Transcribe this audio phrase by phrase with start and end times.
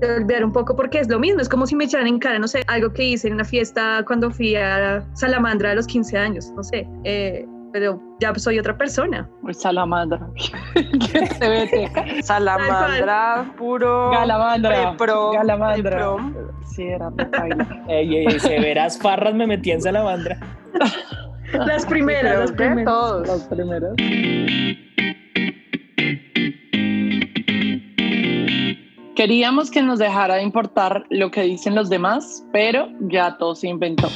[0.00, 2.38] de olvidar un poco porque es lo mismo, es como si me echaran en cara,
[2.38, 6.18] no sé, algo que hice en una fiesta cuando fui a Salamandra a los 15
[6.18, 9.28] años, no sé, eh, pero ya soy otra persona.
[9.50, 10.28] Salamandra.
[12.22, 14.10] Salamandra, puro.
[14.10, 14.96] Galamandra.
[14.96, 16.16] Pro, Galamandra.
[16.74, 17.10] Sí, era
[17.88, 20.38] ey, ey, severas farras me metí en Salamandra.
[21.52, 22.84] Las primeras, las primeras.
[22.84, 23.28] Todos.
[23.28, 23.94] Las primeras.
[29.24, 33.68] Queríamos que nos dejara de importar lo que dicen los demás, pero ya todo se
[33.68, 34.10] inventó.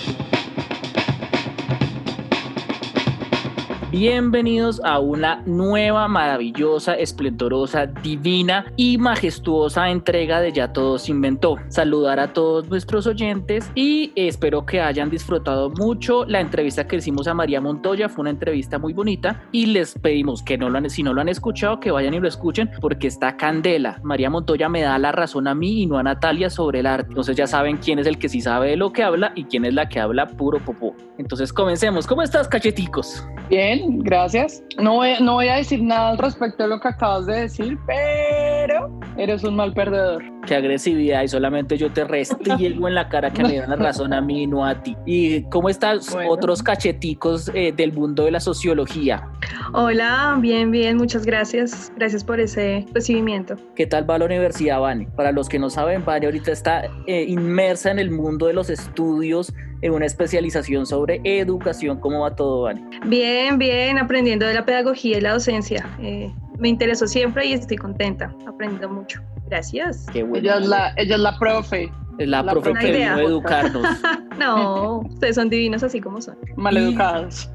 [3.90, 11.56] Bienvenidos a una nueva, maravillosa, esplendorosa, divina y majestuosa entrega de Ya Todo se inventó.
[11.68, 17.28] Saludar a todos nuestros oyentes y espero que hayan disfrutado mucho la entrevista que hicimos
[17.28, 18.10] a María Montoya.
[18.10, 21.22] Fue una entrevista muy bonita y les pedimos que no lo han, si no lo
[21.22, 24.00] han escuchado, que vayan y lo escuchen porque está candela.
[24.02, 27.08] María Montoya me da la razón a mí y no a Natalia sobre el arte.
[27.08, 29.64] Entonces ya saben quién es el que sí sabe de lo que habla y quién
[29.64, 30.94] es la que habla puro popó.
[31.16, 32.06] Entonces comencemos.
[32.06, 33.26] ¿Cómo estás, cacheticos?
[33.48, 34.62] Bien, gracias.
[34.78, 37.78] No voy, no voy a decir nada al respecto de lo que acabas de decir,
[37.86, 40.37] pero eres un mal perdedor.
[40.48, 44.14] Qué agresividad y solamente yo te restriego en la cara que me dan la razón
[44.14, 44.96] a mí y no a ti.
[45.04, 46.30] ¿Y cómo estás Bueno.
[46.30, 49.28] otros cacheticos eh, del mundo de la sociología?
[49.74, 51.92] Hola, bien, bien, muchas gracias.
[51.96, 53.56] Gracias por ese recibimiento.
[53.76, 55.06] ¿Qué tal va la universidad, Vane?
[55.16, 58.70] Para los que no saben, Vane ahorita está eh, inmersa en el mundo de los
[58.70, 59.52] estudios,
[59.82, 62.00] en una especialización sobre educación.
[62.00, 62.82] ¿Cómo va todo, Vane?
[63.04, 65.86] Bien, bien, aprendiendo de la pedagogía y la docencia.
[66.00, 69.20] Eh, me interesó siempre y estoy contenta, aprendiendo mucho.
[69.46, 70.06] Gracias.
[70.12, 70.38] Qué bueno.
[70.46, 73.14] Ella es la, ella es la profe, Es la, la profe que idea.
[73.14, 73.86] vino a educarnos.
[74.38, 76.36] No, ustedes son divinos así como son.
[76.56, 77.50] maleducados.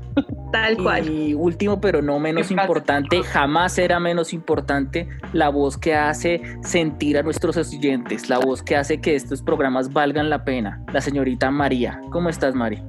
[0.51, 1.09] Tal cual.
[1.09, 7.17] Y último, pero no menos importante, jamás será menos importante, la voz que hace sentir
[7.17, 11.49] a nuestros oyentes, la voz que hace que estos programas valgan la pena, la señorita
[11.51, 12.01] María.
[12.11, 12.83] ¿Cómo estás, Mari?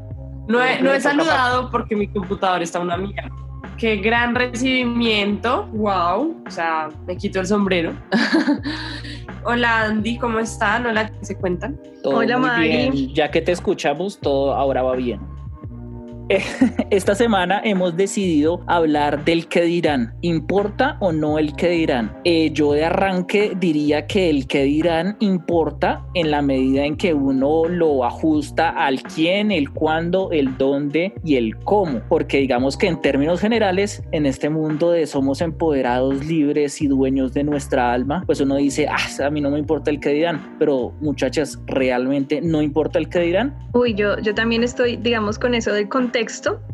[0.49, 3.31] No he, no he saludado porque mi computador está una mierda.
[3.79, 5.67] Qué gran recibimiento.
[5.73, 6.43] Wow.
[6.47, 7.93] O sea, me quito el sombrero.
[9.45, 10.87] Hola Andy, ¿cómo están?
[10.87, 11.79] Hola, ¿qué se cuentan?
[12.03, 12.69] Todo Hola, muy Mari.
[12.69, 13.15] bien.
[13.15, 15.21] Ya que te escuchamos, todo ahora va bien.
[16.29, 16.43] Eh,
[16.91, 20.15] Esta semana hemos decidido hablar del que dirán.
[20.23, 22.17] ¿Importa o no el que dirán?
[22.25, 27.15] Eh, yo de arranque diría que el que dirán importa en la medida en que
[27.15, 32.01] uno lo ajusta al quién, el cuándo, el dónde y el cómo.
[32.09, 37.35] Porque digamos que en términos generales, en este mundo de somos empoderados, libres y dueños
[37.35, 40.57] de nuestra alma, pues uno dice, ah, a mí no me importa el que dirán.
[40.59, 43.55] Pero muchachas, ¿realmente no importa el que dirán?
[43.73, 46.14] Uy, yo, yo también estoy, digamos, con eso del contexto,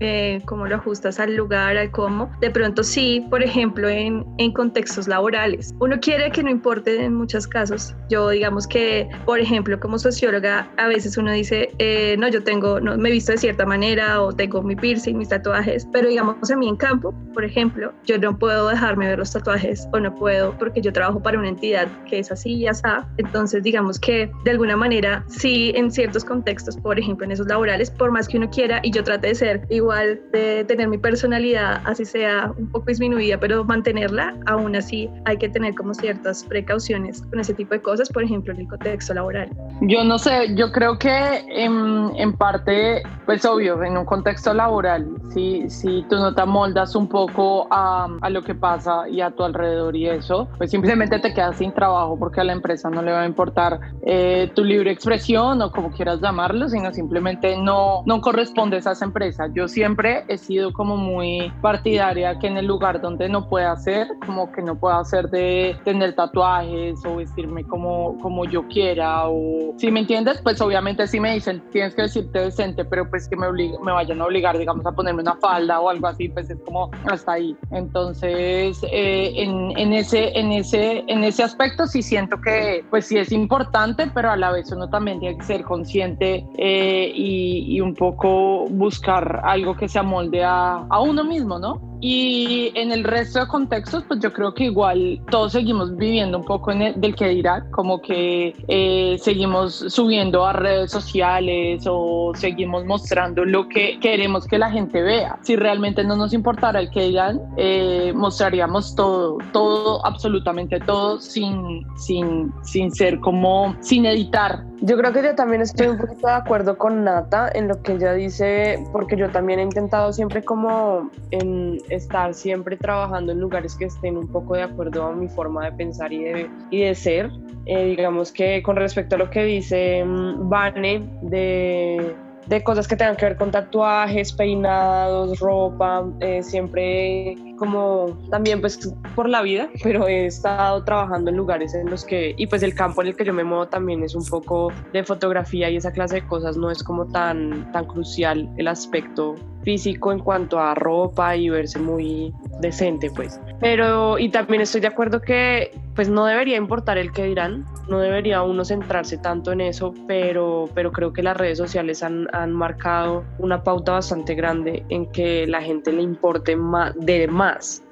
[0.01, 2.31] eh, cómo lo ajustas al lugar, al cómo.
[2.41, 5.75] De pronto sí, por ejemplo, en, en contextos laborales.
[5.81, 7.95] Uno quiere que no importe en muchos casos.
[8.09, 12.81] Yo, digamos que, por ejemplo, como socióloga, a veces uno dice, eh, no, yo tengo,
[12.81, 16.57] no, me visto de cierta manera o tengo mi piercing, mis tatuajes, pero digamos a
[16.57, 20.57] mí en campo, por ejemplo, yo no puedo dejarme ver los tatuajes o no puedo
[20.59, 22.81] porque yo trabajo para una entidad que es así y así.
[23.19, 27.91] Entonces, digamos que de alguna manera, sí, en ciertos contextos, por ejemplo, en esos laborales,
[27.91, 31.81] por más que uno quiera y yo trate de ser igual, de tener mi personalidad,
[31.85, 37.23] así sea un poco disminuida, pero mantenerla, aún así hay que tener como ciertas precauciones
[37.23, 39.49] con ese tipo de cosas, por ejemplo, en el contexto laboral.
[39.83, 45.07] Yo no sé, yo creo que en, en parte, pues obvio, en un contexto laboral,
[45.33, 49.31] si, si tú no te amoldas un poco a, a lo que pasa y a
[49.31, 53.01] tu alrededor y eso, pues simplemente te quedas sin trabajo porque a la empresa no
[53.01, 58.03] le va a importar eh, tu libre expresión o como quieras llamarlo, sino simplemente no,
[58.07, 59.20] no correspondes a esa empresa.
[59.55, 64.07] Yo siempre he sido como muy partidaria que en el lugar donde no pueda hacer,
[64.27, 69.75] como que no pueda hacer de tener tatuajes o vestirme como, como yo quiera o
[69.79, 73.37] si me entiendes, pues obviamente si me dicen tienes que decirte decente, pero pues que
[73.37, 76.49] me, oblig- me vayan a obligar, digamos, a ponerme una falda o algo así, pues
[76.51, 77.55] es como hasta ahí.
[77.71, 83.19] Entonces, eh, en, en, ese, en, ese, en ese aspecto sí siento que pues sí
[83.19, 87.81] es importante, pero a la vez uno también tiene que ser consciente eh, y, y
[87.81, 91.90] un poco buscar algo que se amolde a, a uno mismo, ¿no?
[92.01, 96.45] Y en el resto de contextos, pues yo creo que igual todos seguimos viviendo un
[96.45, 102.33] poco en el, del que dirá, como que eh, seguimos subiendo a redes sociales o
[102.35, 105.39] seguimos mostrando lo que queremos que la gente vea.
[105.43, 111.87] Si realmente no nos importara el que dirán, eh, mostraríamos todo, todo, absolutamente todo, sin,
[111.97, 116.33] sin, sin ser como, sin editar Yo creo que yo también estoy un poquito de
[116.33, 121.11] acuerdo con Nata en lo que ella dice, porque yo también he intentado siempre como
[121.31, 125.65] en estar siempre trabajando en lugares que estén un poco de acuerdo a mi forma
[125.65, 127.31] de pensar y de, y de ser.
[127.67, 132.15] Eh, digamos que con respecto a lo que dice mm, Vane de
[132.47, 138.91] de cosas que tengan que ver con tatuajes, peinados, ropa, eh, siempre como también pues
[139.15, 142.75] por la vida, pero he estado trabajando en lugares en los que, y pues el
[142.75, 145.93] campo en el que yo me muevo también es un poco de fotografía y esa
[145.93, 150.75] clase de cosas no es como tan, tan crucial el aspecto físico en cuanto a
[150.75, 153.39] ropa y verse muy decente pues.
[153.61, 157.99] Pero y también estoy de acuerdo que pues no debería importar el que dirán, no
[157.99, 162.53] debería uno centrarse tanto en eso, pero, pero creo que las redes sociales han, han
[162.53, 167.50] marcado una pauta bastante grande en que la gente le importe más, de más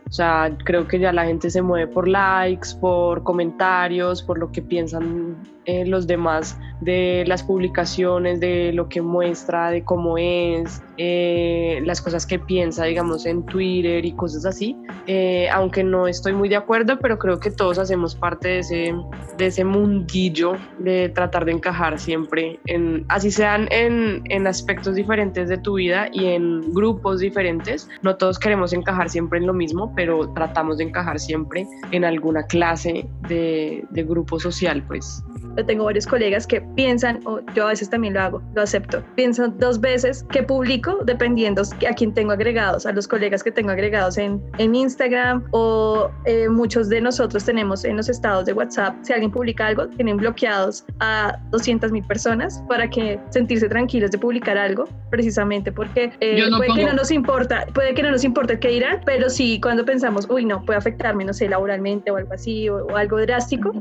[0.08, 4.50] o sea, creo que ya la gente se mueve por likes, por comentarios, por lo
[4.50, 5.36] que piensan
[5.68, 12.00] eh, los demás de las publicaciones, de lo que muestra, de cómo es, eh, las
[12.00, 14.74] cosas que piensa, digamos, en Twitter y cosas así.
[15.06, 18.94] Eh, aunque no estoy muy de acuerdo, pero creo que todos hacemos parte de ese,
[19.36, 25.50] de ese mundillo de tratar de encajar siempre, en, así sean en, en aspectos diferentes
[25.50, 27.90] de tu vida y en grupos diferentes.
[28.00, 32.44] No todos queremos encajar siempre en lo mismo, pero tratamos de encajar siempre en alguna
[32.44, 35.22] clase de, de grupo social, pues.
[35.58, 39.02] Yo tengo varios colegas que piensan, o yo a veces también lo hago, lo acepto,
[39.16, 43.72] piensan dos veces que publico dependiendo a quién tengo agregados, a los colegas que tengo
[43.72, 48.94] agregados en, en Instagram o eh, muchos de nosotros tenemos en los estados de WhatsApp,
[49.02, 54.18] si alguien publica algo, tienen bloqueados a 200 mil personas para que sentirse tranquilos de
[54.18, 58.60] publicar algo, precisamente porque eh, puede que no nos importa, puede que no nos importe
[58.60, 62.32] qué dirán, pero sí cuando pensamos, uy, no, puede afectarme, no sé, laboralmente o algo
[62.32, 63.72] así, o, o algo drástico,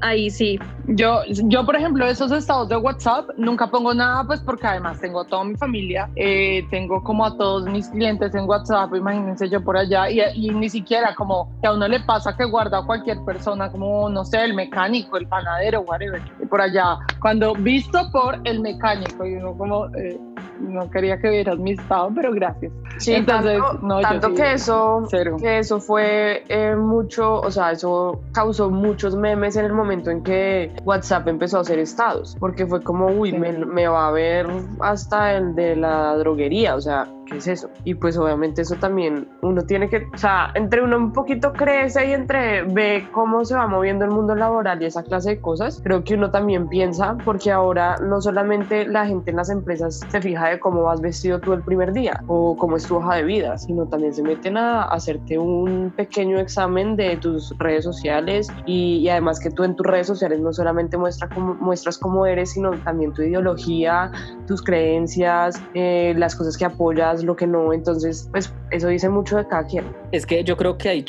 [0.00, 0.60] ahí sí.
[0.86, 5.20] Yo, yo, por ejemplo, esos estados de WhatsApp nunca pongo nada, pues porque además tengo
[5.20, 9.62] a toda mi familia, eh, tengo como a todos mis clientes en WhatsApp, imagínense yo
[9.62, 12.86] por allá, y, y, ni siquiera como que a uno le pasa que guarda a
[12.86, 18.40] cualquier persona, como, no sé, el mecánico, el panadero, whatever, por allá, cuando visto por
[18.44, 19.86] el mecánico, y uno como...
[19.96, 20.18] Eh,
[20.60, 22.72] no quería que vieras mi estado, pero gracias.
[22.98, 25.06] Sí, Entonces, tanto, no, tanto que, eso,
[25.40, 30.22] que eso fue eh, mucho, o sea, eso causó muchos memes en el momento en
[30.22, 34.46] que WhatsApp empezó a hacer estados, porque fue como, uy, me, me, va a ver
[34.80, 37.70] hasta el de la droguería, o sea, ¿qué es eso?
[37.84, 42.06] Y pues obviamente eso también uno tiene que, o sea, entre uno un poquito crece
[42.06, 45.80] y entre ve cómo se va moviendo el mundo laboral y esa clase de cosas,
[45.82, 50.20] creo que uno también piensa, porque ahora no solamente la gente en las empresas se
[50.20, 53.24] fija de cómo vas vestido tú el primer día o cómo es tu hoja de
[53.24, 58.98] vida, sino también se meten a hacerte un pequeño examen de tus redes sociales y,
[58.98, 62.52] y además que tú en tus redes sociales no solamente muestra cómo, muestras cómo eres,
[62.52, 64.10] sino también tu ideología,
[64.46, 67.72] tus creencias, eh, las cosas que apoyas, lo que no.
[67.72, 69.84] Entonces, pues eso dice mucho de cada quien.
[70.12, 71.04] Es que yo creo que ahí,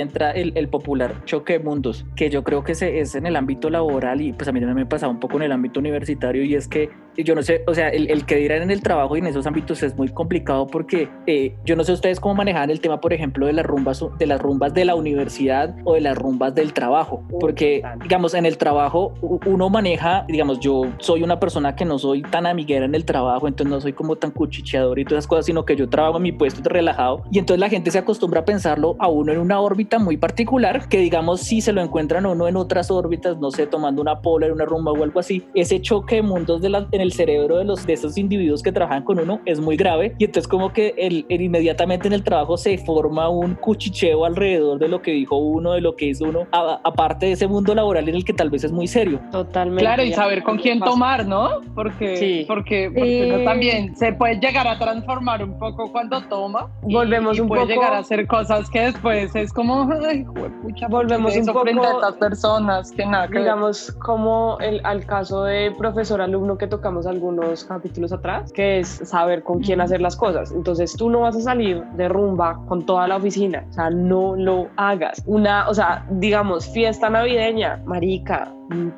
[0.00, 3.70] entra el, popular choque de mundos, que yo creo que se, es en el ámbito
[3.70, 6.54] laboral y pues a mí también me pasado un poco en el ámbito universitario y
[6.54, 9.20] es que yo no sé, o sea, el, el, que dirán en el trabajo y
[9.20, 12.80] en esos ámbitos es muy complicado porque eh, yo no sé ustedes cómo manejan el
[12.80, 16.16] tema, por ejemplo, de las rumbas de las rumbas de la universidad o de las
[16.16, 19.12] rumbas del trabajo, porque digamos en el trabajo
[19.46, 23.48] uno maneja, digamos, yo soy una persona que no soy tan amiguera en el trabajo,
[23.48, 26.22] entonces no soy como tan cuchicheador y todas esas cosas, sino que yo trabajo en
[26.24, 27.22] mi puesto relajado.
[27.30, 30.88] Y entonces la gente se acostumbra a pensarlo a uno en una órbita muy particular,
[30.88, 34.20] que digamos si se lo encuentran a uno en otras órbitas, no sé, tomando una
[34.20, 37.12] pola en una rumba o algo así, ese choque de mundos de la, en el
[37.12, 40.46] cerebro de los de esos individuos que trabajan con uno es muy grave y entonces
[40.46, 45.00] como que el, el inmediatamente en el trabajo se forma un cuchicheo alrededor de lo
[45.02, 48.24] que dijo uno, de lo que hizo uno, aparte de ese mundo laboral en el
[48.24, 49.20] que tal vez es muy serio.
[49.32, 49.82] Totalmente.
[49.82, 51.60] Claro, y saber con quién tomar, ¿no?
[51.74, 52.44] Porque, sí.
[52.46, 53.44] porque, porque eh...
[53.44, 56.68] también se puede llegar a transformar un poco cuando toma.
[56.86, 57.72] Y, Volvemos y un puede poco.
[57.72, 60.24] llegar a hacer cosas que después es como, ay,
[60.62, 63.28] pucha, Volvemos un poco frente a estas personas que nada.
[63.28, 68.88] Que digamos, como el, al caso de profesor-alumno que tocamos algunos capítulos atrás, que es
[68.88, 70.50] saber con quién hacer las cosas.
[70.50, 74.34] Entonces tú no vas a salir de rumba con toda la oficina, o sea, no
[74.34, 75.22] lo hagas.
[75.26, 78.52] Una, o sea, digamos, fiesta navideña, marica,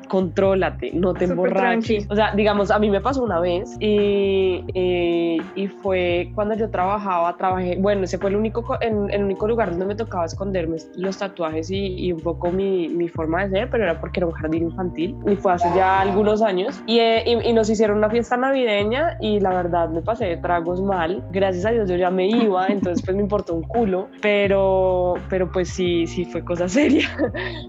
[0.07, 2.05] contrólate, no te emborraches.
[2.09, 6.69] O sea, digamos, a mí me pasó una vez y, y, y, fue cuando yo
[6.69, 10.77] trabajaba, trabajé, bueno, ese fue el único, el, el único lugar donde me tocaba esconderme
[10.95, 14.27] los tatuajes y, y un poco mi, mi, forma de ser, pero era porque era
[14.27, 18.37] un jardín infantil y fue hace ya algunos años y, y, nos hicieron una fiesta
[18.37, 21.23] navideña y la verdad me pasé de tragos mal.
[21.31, 25.51] Gracias a Dios yo ya me iba, entonces pues me importó un culo, pero, pero
[25.51, 27.07] pues sí, sí fue cosa seria.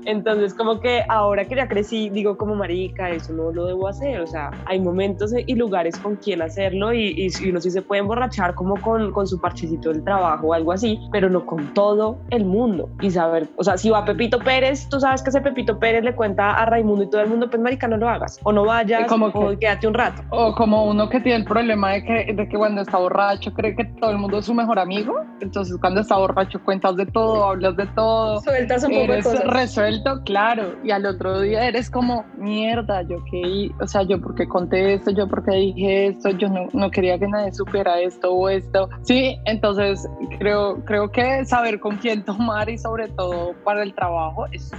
[0.04, 3.86] Entonces como que ahora que ya crecí sí digo como marica, eso no lo debo
[3.86, 7.82] hacer, o sea, hay momentos y lugares con quien hacerlo y, y uno sí se
[7.82, 11.72] puede emborrachar como con, con su parchecito del trabajo o algo así, pero no con
[11.72, 15.40] todo el mundo y saber, o sea, si va Pepito Pérez, tú sabes que ese
[15.40, 18.40] Pepito Pérez le cuenta a Raimundo y todo el mundo, pues marica, no lo hagas,
[18.42, 20.20] o no vayas, como o quédate un rato.
[20.30, 23.76] O como uno que tiene el problema de que, de que cuando está borracho cree
[23.76, 27.44] que todo el mundo es su mejor amigo, entonces cuando está borracho cuentas de todo,
[27.44, 32.24] hablas de todo, sueltas un poco eres resuelto, claro, y al otro día eres como,
[32.36, 36.68] mierda, yo qué, o sea, yo porque conté esto, yo porque dije esto, yo no,
[36.72, 41.96] no quería que nadie supiera esto o esto, sí, entonces creo, creo que saber con
[41.96, 44.70] quién tomar y sobre todo para el trabajo es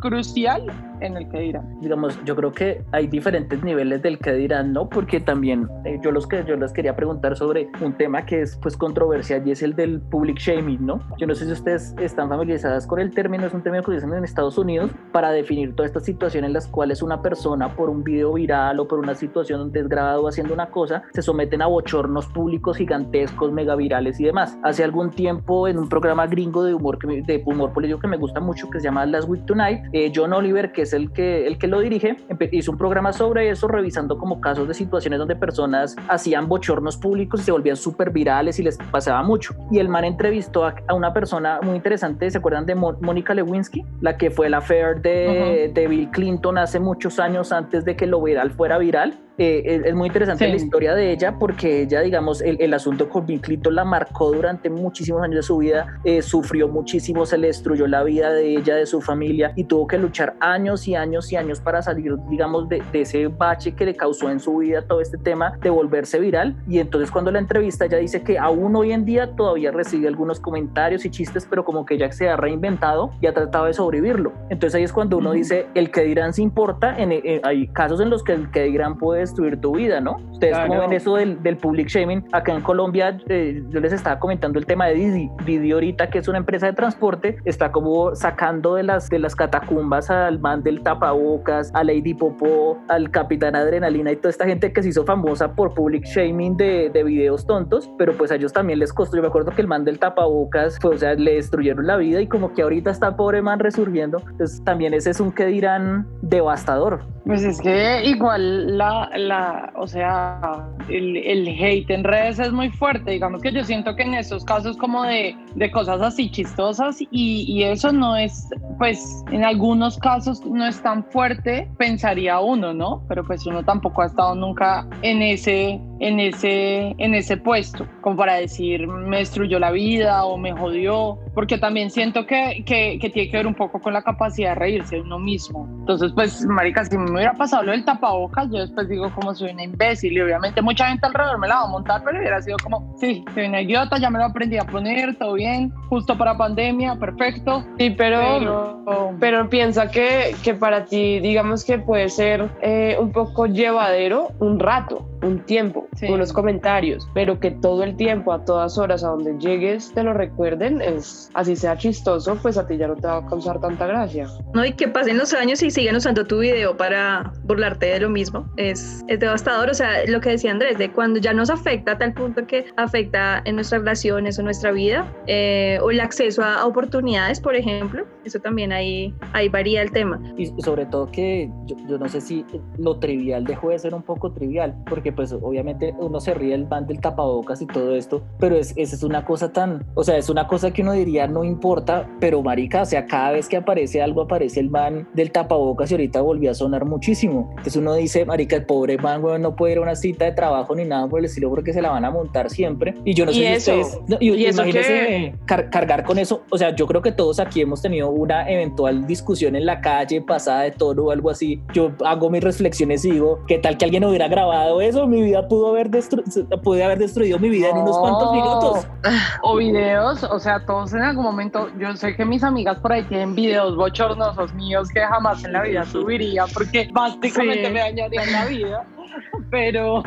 [0.00, 0.64] crucial
[1.00, 1.80] en el que dirán.
[1.80, 4.88] Digamos, yo creo que hay diferentes niveles del que dirán, ¿no?
[4.88, 8.56] Porque también eh, yo, los que, yo les quería preguntar sobre un tema que es
[8.62, 11.00] pues controversial y es el del public shaming, ¿no?
[11.18, 14.14] Yo no sé si ustedes están familiarizadas con el término, es un término que utilizan
[14.14, 18.02] en Estados Unidos para definir todas estas situaciones en las cuales una persona por un
[18.04, 21.66] video viral o por una situación donde es grabado haciendo una cosa, se someten a
[21.66, 24.58] bochornos públicos gigantescos, mega virales y demás.
[24.62, 28.16] Hace algún tiempo en un programa gringo de humor, que de humor político que me
[28.16, 31.46] gusta mucho, que se llama Last Week Tonight, eh, John Oliver, que es el que,
[31.46, 32.16] el que lo dirige,
[32.52, 37.40] hizo un programa sobre eso, revisando como casos de situaciones donde personas hacían bochornos públicos
[37.40, 39.54] y se volvían súper virales y les pasaba mucho.
[39.70, 43.84] Y el man entrevistó a, una persona muy interesante, ¿se acuerdan de Mónica Lewinsky?
[44.00, 48.06] La que fue la affair de, de Bill Clinton hace muchos años antes de que
[48.06, 52.40] lo viral fuera viral eh, es, muy interesante la historia de ella porque ella, digamos,
[52.40, 56.22] el, el, asunto con Bill Clinton la marcó durante muchísimos años de su vida, eh,
[56.22, 59.96] sufrió muchísimo, se le destruyó la vida de ella, de su familia y tuvo que
[59.96, 63.94] luchar años y años y años para salir, digamos, de, de ese bache que le
[63.94, 66.56] causó en su vida todo este tema de volverse viral.
[66.68, 70.40] Y entonces cuando la entrevista ella dice que aún hoy en día todavía recibe algunos
[70.40, 74.32] comentarios y chistes, pero como que ya se ha reinventado y ha tratado de sobrevivirlo.
[74.50, 78.00] Entonces ahí es cuando uno dice, el que dirán se importa, en, eh, hay casos
[78.00, 80.16] en los que el que dirán puede destruir tu vida, ¿no?
[80.32, 84.18] Ustedes como ven eso del, del, public shaming, acá en Colombia eh, yo les estaba
[84.18, 88.14] comentando el tema de Didi, Didi ahorita que es una empresa de transporte, está como
[88.14, 93.56] sacando de las, de las catacumbas al man del tapabocas, a Lady Popó, al Capitán
[93.56, 97.46] Adrenalina y toda esta gente que se hizo famosa por public shaming de, de videos
[97.46, 99.98] tontos, pero pues a ellos también les costó, yo me acuerdo que el man del
[99.98, 103.58] tapabocas, fue, o sea, le destruyeron la vida y como que ahorita está pobre man
[103.58, 107.00] resurgiendo, entonces también ese es un que dirán devastador.
[107.24, 112.70] Pues es que igual la, la o sea, el, el, hate en redes es muy
[112.70, 113.12] fuerte.
[113.12, 117.06] Digamos que yo siento que en esos casos como de, de cosas así chistosas y,
[117.10, 118.48] y, eso no es,
[118.78, 123.02] pues en algunos casos no es tan fuerte, pensaría uno, ¿no?
[123.08, 128.16] Pero pues uno tampoco ha estado nunca en ese, en ese, en ese puesto, como
[128.16, 133.10] para decir me destruyó la vida o me jodió, porque también siento que, que, que
[133.10, 135.66] tiene que ver un poco con la capacidad de reírse de uno mismo.
[135.80, 139.50] Entonces, pues, marica, si me hubiera pasado lo del tapabocas, yo después digo como soy
[139.50, 142.56] una imbécil y obviamente mucha gente alrededor me la va a montar, pero hubiera sido
[142.62, 146.36] como, sí, soy una idiota, ya me lo aprendí a poner, todo bien, justo para
[146.36, 147.64] pandemia, perfecto.
[147.78, 153.46] Sí, pero, pero, piensa que, que, para ti, digamos que puede ser eh, un poco
[153.46, 156.06] llevadero un rato, un tiempo, sí.
[156.06, 160.12] unos comentarios, pero que todo el tiempo, a todas horas, a donde llegues, te lo
[160.12, 163.86] recuerden, es así sea chistoso, pues a ti ya no te va a causar tanta
[163.86, 164.26] gracia.
[164.54, 168.10] No, y que pasen los años y sigan usando tu video para burlarte de lo
[168.10, 171.92] mismo, es, es devastador, o sea, lo que decía Andrés, de cuando ya nos afecta
[171.92, 176.42] a tal punto que afecta en nuestras relaciones o nuestra vida, eh, o el acceso
[176.42, 180.20] a oportunidades, por ejemplo, eso también ahí, ahí varía el tema.
[180.36, 182.44] Y sobre todo que yo, yo no sé si
[182.78, 186.64] lo trivial dejó de ser un poco trivial, porque pues obviamente uno se ríe el
[186.64, 190.16] van del tapabocas y todo esto, pero es, es, es una cosa tan, o sea,
[190.16, 193.56] es una cosa que uno diría no importa, pero marica, o sea, cada vez que
[193.56, 197.48] aparece algo aparece el man del tapabocas y ahorita volvió a sonar muchísimo.
[197.50, 200.32] Entonces uno dice, marica, el pobre man, weón, no puede ir a una cita de
[200.32, 202.94] trabajo ni nada por el estilo porque se la van a montar siempre.
[203.04, 203.78] Y yo no sé ¿Y si eso?
[203.78, 207.12] ustedes, no, y, ¿Y eso imagínense car cargar con eso, o sea, yo creo que
[207.12, 211.30] todos aquí hemos tenido una eventual discusión en la calle pasada de toro o algo
[211.30, 211.60] así.
[211.72, 214.97] Yo hago mis reflexiones y digo, ¿qué tal que alguien hubiera grabado eso?
[215.06, 216.22] Mi vida pudo haber, destru
[216.62, 218.86] pude haber destruido mi vida en unos cuantos minutos.
[219.42, 223.04] O videos, o sea, todos en algún momento, yo sé que mis amigas por ahí
[223.04, 227.72] tienen videos bochornosos míos que jamás en la vida subiría porque básicamente Sí.
[227.72, 228.86] me dañarían la vida.
[229.50, 230.02] pero,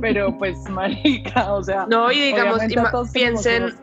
[0.00, 1.86] pero pues, marica, o sea.
[1.88, 2.60] No, y digamos,
[3.12, 3.74] piensen,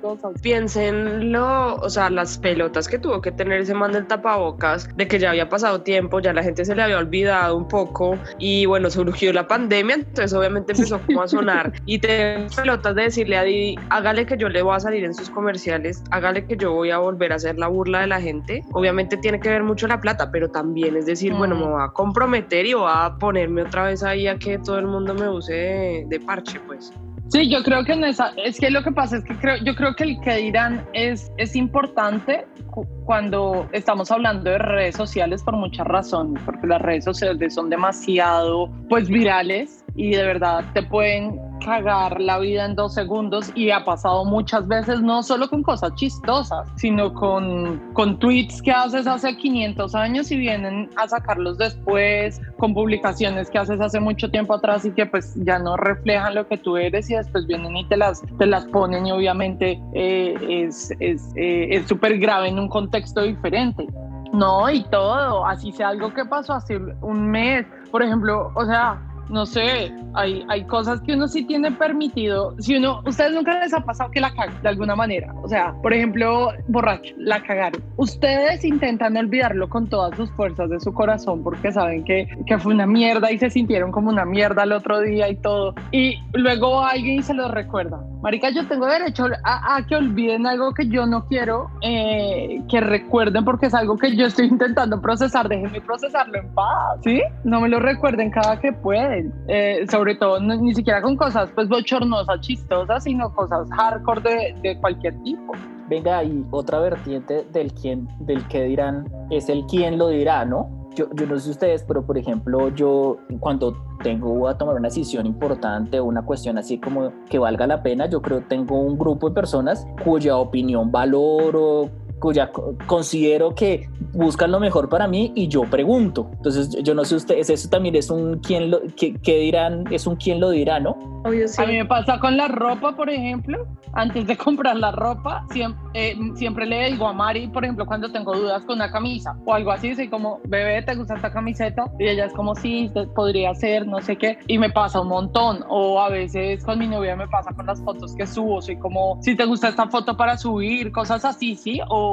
[0.41, 5.07] piensen lo, o sea, las pelotas que tuvo que tener ese man del tapabocas, de
[5.07, 8.65] que ya había pasado tiempo, ya la gente se le había olvidado un poco, y
[8.65, 13.37] bueno, surgió la pandemia, entonces obviamente empezó como a sonar, y te pelotas de decirle
[13.37, 16.73] a Didi, hágale que yo le voy a salir en sus comerciales, hágale que yo
[16.73, 19.87] voy a volver a hacer la burla de la gente, obviamente tiene que ver mucho
[19.87, 21.37] la plata, pero también es decir, Mm.
[21.37, 24.77] bueno, me voy a comprometer y voy a ponerme otra vez ahí a que todo
[24.80, 26.92] el mundo me use de, de parche, pues.
[27.30, 29.74] Sí, yo creo que en esa, es que lo que pasa es que creo, yo
[29.74, 35.42] creo que el que dirán es, es importante cu- cuando estamos hablando de redes sociales
[35.42, 40.83] por muchas razones, porque las redes sociales son demasiado pues virales y de verdad te
[40.83, 45.63] pueden cagar la vida en dos segundos y ha pasado muchas veces no solo con
[45.63, 51.57] cosas chistosas, sino con, con tweets que haces hace 500 años y vienen a sacarlos
[51.57, 56.35] después, con publicaciones que haces hace mucho tiempo atrás y que pues ya no reflejan
[56.35, 59.81] lo que tú eres y después vienen y te las, te las ponen y obviamente
[59.93, 63.87] eh, es eh, es súper grave en un contexto diferente.
[64.33, 69.01] No, y todo, así sea algo que pasó hace un mes, por ejemplo, o sea,
[69.29, 72.55] no sé, hay, hay cosas que uno sí tiene permitido.
[72.60, 75.34] Si uno, ustedes nunca les ha pasado que la cagan de alguna manera.
[75.44, 77.84] O sea, por ejemplo, borracho, la cagaron.
[77.98, 82.74] Ustedes intentan olvidarlo con todas sus fuerzas de su corazón porque saben que, que fue
[82.74, 85.75] una mierda y se sintieron como una mierda el otro día y todo.
[85.91, 88.00] Y luego alguien se lo recuerda.
[88.22, 92.79] Marica, yo tengo derecho a, a que olviden algo que yo no quiero eh, que
[92.82, 95.48] recuerden porque es algo que yo estoy intentando procesar.
[95.48, 97.22] Déjenme procesarlo en paz, ¿sí?
[97.44, 99.14] No me lo recuerden cada que pueden.
[99.48, 104.55] Eh, sobre todo, no- ni siquiera con cosas pues bochornosas, chistosas, sino cosas hardcore de,
[104.62, 105.53] de cualquier tipo.
[105.89, 110.69] Venga, y otra vertiente del quién, del que dirán, es el quién lo dirá, ¿no?
[110.95, 115.25] Yo, yo no sé ustedes, pero por ejemplo, yo cuando tengo a tomar una decisión
[115.25, 118.98] importante o una cuestión así como que valga la pena, yo creo que tengo un
[118.98, 125.31] grupo de personas cuya opinión valoro, cuya co- considero que buscan lo mejor para mí
[125.36, 126.29] y yo pregunto.
[126.34, 129.86] Entonces, yo, yo no sé ustedes, eso también es un quién lo, que, que dirán,
[129.91, 130.91] es un quién lo dirá, ¿no?
[131.25, 131.62] Obvio, sí.
[131.62, 133.65] A mí me pasa con la ropa, por ejemplo.
[133.93, 138.36] Antes de comprar la ropa, siempre, siempre le digo a Mari, por ejemplo, cuando tengo
[138.36, 141.89] dudas con una camisa o algo así, soy como, bebé, ¿te gusta esta camiseta?
[142.00, 144.38] Y ella es como, sí, podría ser, no sé qué.
[144.48, 145.63] Y me pasa un montón.
[145.69, 148.62] O a veces con mi novia me pasa con las fotos que subo.
[148.62, 151.79] Soy como, si te gusta esta foto para subir, cosas así, sí.
[151.89, 152.04] O,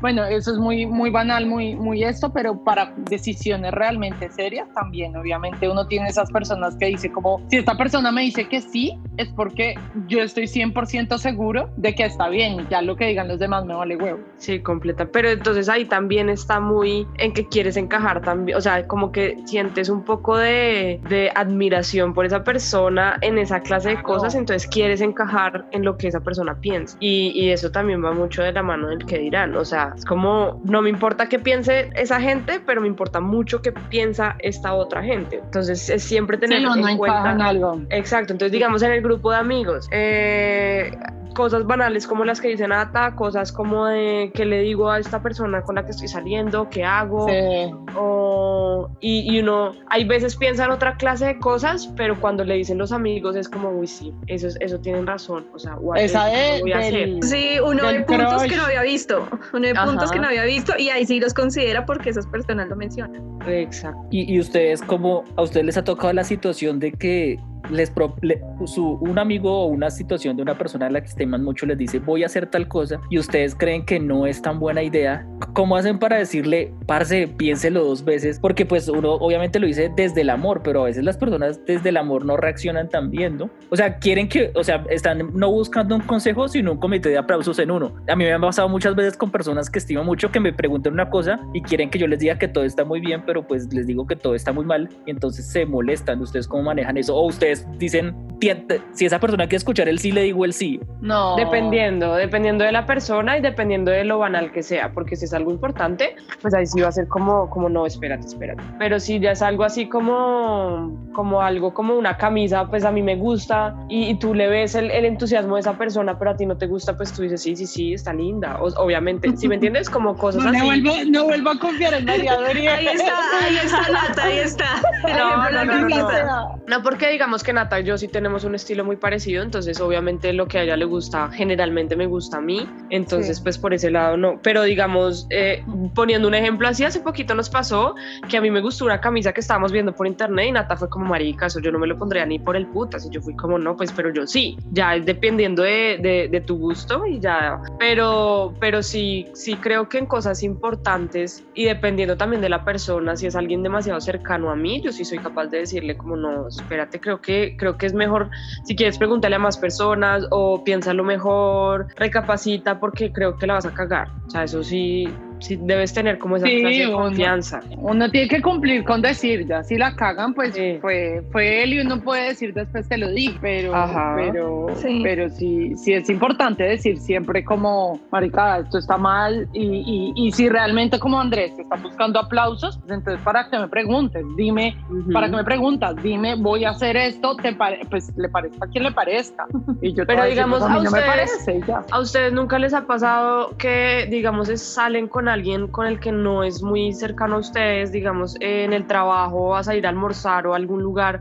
[0.00, 5.16] bueno, eso es muy, muy banal, muy, muy esto, pero para decisiones realmente serias también,
[5.16, 8.98] obviamente, uno tiene esas personas que dice como, si esta persona me dice que sí,
[9.16, 9.74] es porque
[10.06, 13.74] yo estoy 100% seguro de que está bien ya lo que digan los demás me
[13.74, 14.20] vale huevo.
[14.36, 15.06] Sí, completa.
[15.06, 19.36] Pero entonces ahí también está muy en que quieres encajar también, o sea, como que
[19.44, 24.68] sientes un poco de, de admiración por esa persona en esa clase de cosas, entonces
[24.68, 26.96] quieres encajar en lo que esa persona piensa.
[27.00, 30.60] Y, y eso también va mucho de la mano del que o sea, es como,
[30.64, 35.02] no me importa qué piense esa gente, pero me importa mucho qué piensa esta otra
[35.02, 35.40] gente.
[35.44, 37.32] Entonces es siempre tener Sí, uno en cuenta...
[37.32, 37.80] en algo.
[37.90, 40.90] Exacto, entonces digamos en el grupo de amigos, eh,
[41.34, 45.22] cosas banales como las que dice Nata, cosas como de qué le digo a esta
[45.22, 47.72] persona con la que estoy saliendo, qué hago, Sí.
[47.96, 52.54] o, y, y uno hay veces piensa en otra clase de cosas, pero cuando le
[52.54, 56.04] dicen los amigos es como, uy, sí, eso, es- eso tienen razón, o sea, guay,
[56.04, 57.08] Esa lo voy a hacer.
[57.22, 58.50] Sí, uno de puntos crush.
[58.50, 59.84] que no había visto, uno de Ajá.
[59.86, 63.22] puntos que no había visto y ahí sí los considera porque esas personas lo mencionan.
[63.46, 64.00] Exacto.
[64.10, 67.38] Y, y ustedes, como a ustedes les ha tocado la situación de que
[67.70, 71.08] les pro- le- su, un amigo o una situación de una persona a la que
[71.08, 74.40] estiman mucho les dice voy a hacer tal cosa y ustedes creen que no es
[74.42, 78.38] tan buena idea, ¿cómo hacen para decirle, parce, piénselo dos veces?
[78.40, 81.88] Porque pues uno obviamente lo dice desde el amor, pero a veces las personas desde
[81.90, 83.50] el amor no reaccionan tan bien, ¿no?
[83.70, 87.18] O sea, quieren que, o sea, están no buscando un consejo, sino un comité de
[87.18, 87.92] aplausos en uno.
[88.08, 90.92] A mí me ha pasado muchas veces con personas que estimo mucho que me preguntan
[90.92, 93.72] una cosa y quieren que yo les diga que todo está muy bien, pero pues
[93.72, 96.20] les digo que todo está muy mal y entonces se molestan.
[96.20, 97.14] ¿Ustedes cómo manejan eso?
[97.16, 100.80] O ustedes dicen, "Tien- si esa persona quiere escuchar el sí, le digo el sí.
[101.00, 101.36] No.
[101.36, 105.32] Dependiendo, dependiendo de la persona y dependiendo de lo banal que sea, porque si es
[105.34, 108.62] algo importante, pues ahí sí va a ser como, como no, espérate, espérate.
[108.78, 113.02] Pero si ya es algo así como, como algo como una camisa, pues a mí
[113.02, 116.36] me gusta y, y tú le ves el, el entusiasmo de esa persona, pero a
[116.36, 118.58] ti no te gusta, pues tú dices, sí, sí, sí, está linda.
[118.60, 120.58] O- obviamente, si me entiendes, como cosas No, así.
[120.58, 122.74] no vuelvo, no vuelvo a confiar en María Doria.
[122.78, 123.12] Ahí está,
[123.44, 124.64] ahí está Nata, ahí está.
[125.08, 125.72] No, no, no, no.
[125.72, 126.48] camisa.
[126.68, 130.34] No, porque digamos que Nata y yo sí tenemos un estilo muy parecido, entonces obviamente
[130.34, 133.90] lo que a ella le gusta generalmente me gusta a mí, entonces pues por ese
[133.90, 137.94] lado no, pero digamos, eh, poniendo un ejemplo así, hace poquito nos pasó
[138.28, 140.90] que a mí me gustó una camisa que estábamos viendo por internet y Nata fue
[140.90, 143.34] como marica, eso yo no me lo pondría ni por el putas y yo fui
[143.34, 147.18] como no, pues pero yo sí, ya es dependiendo de, de, de tu gusto y
[147.18, 152.62] ya, pero, pero sí, sí creo que en cosas importantes y dependiendo también de la
[152.62, 156.14] persona, si es alguien demasiado cercano a mí, yo sí soy capaz de decirle como
[156.14, 158.30] no, espérate, creo que, creo que es mejor,
[158.64, 163.66] si quieres preguntarle a más personas o piénsalo mejor, recapacita porque creo que la vas
[163.66, 164.08] a cagar.
[164.26, 165.08] O sea, eso sí,
[165.40, 167.60] sí debes tener como esa clase de confianza.
[167.76, 171.80] Uno, tiene que cumplir con decir, ya si la cagan, pues fue, fue él y
[171.80, 173.72] uno puede decir después te lo di, pero,
[174.16, 175.00] pero, sí.
[175.02, 180.32] pero sí, sí es importante decir siempre como, marica, esto está mal y, y, y
[180.32, 184.76] si realmente como Andrés te está buscando aplausos, pues entonces para que me preguntes, dime,
[185.12, 187.56] para que me preguntas, dime, voy a hacer esto, te
[187.90, 189.46] pues le parezca a quien le parezca.
[189.80, 194.06] Y yo pero digamos, a, ustedes, me parece, a ustedes nunca les ha pasado que,
[194.10, 198.72] digamos, salen con alguien con el que no es muy cercano a ustedes, digamos, en
[198.72, 201.20] el trabajo, vas a ir a almorzar o a algún lugar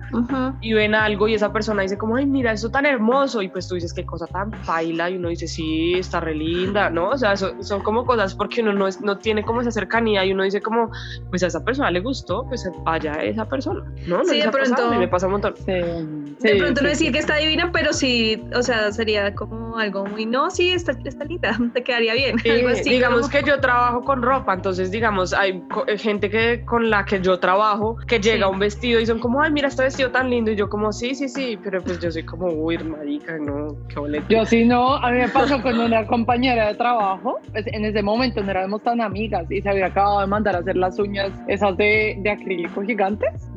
[0.61, 3.67] y ven algo y esa persona dice como, ay, mira, eso tan hermoso y pues
[3.67, 7.09] tú dices, qué cosa tan baila y uno dice, sí, está re linda, ¿no?
[7.09, 10.31] O sea, son como cosas porque uno no, es, no tiene como esa cercanía y
[10.31, 10.91] uno dice como,
[11.29, 14.23] pues a esa persona le gustó, pues vaya a esa persona, ¿no?
[14.25, 14.89] sí, de pronto.
[14.89, 15.55] me pasa un montón.
[15.57, 15.71] Sí,
[16.47, 20.25] de pronto no decir que está divina, pero sí, o sea, sería como algo muy,
[20.25, 22.37] no, sí, está, está linda, te quedaría bien.
[22.49, 26.89] algo así, digamos que yo trabajo con ropa, entonces digamos, hay eh, gente que con
[26.89, 30.11] la que yo trabajo que llega un vestido y son como, ay, mira este vestido
[30.11, 33.37] tan lindo y yo como, sí, sí, sí, pero pues yo soy como, uy, marica,
[33.37, 34.25] no, qué boleto.
[34.29, 38.01] Yo sí, no, a mí me pasó con una compañera de trabajo, pues, en ese
[38.01, 41.31] momento no éramos tan amigas y se había acabado de mandar a hacer las uñas
[41.47, 43.49] esas de, de acrílico gigantes.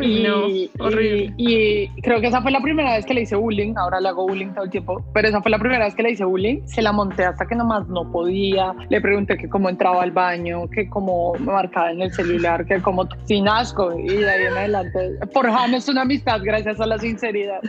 [0.00, 0.44] y, no,
[0.84, 1.34] horrible.
[1.36, 4.26] Y, creo que esa fue la primera vez que le hice bullying, ahora le hago
[4.26, 6.82] bullying todo el tiempo, pero esa fue la primera vez que le hice bullying, se
[6.82, 10.88] la monté hasta que nomás no podía, le pregunté que cómo entraba al baño, que
[10.88, 15.18] como marcada en el celular, que como sin asco y de ahí en adelante.
[15.32, 17.60] Forjamos una amistad gracias a la sinceridad.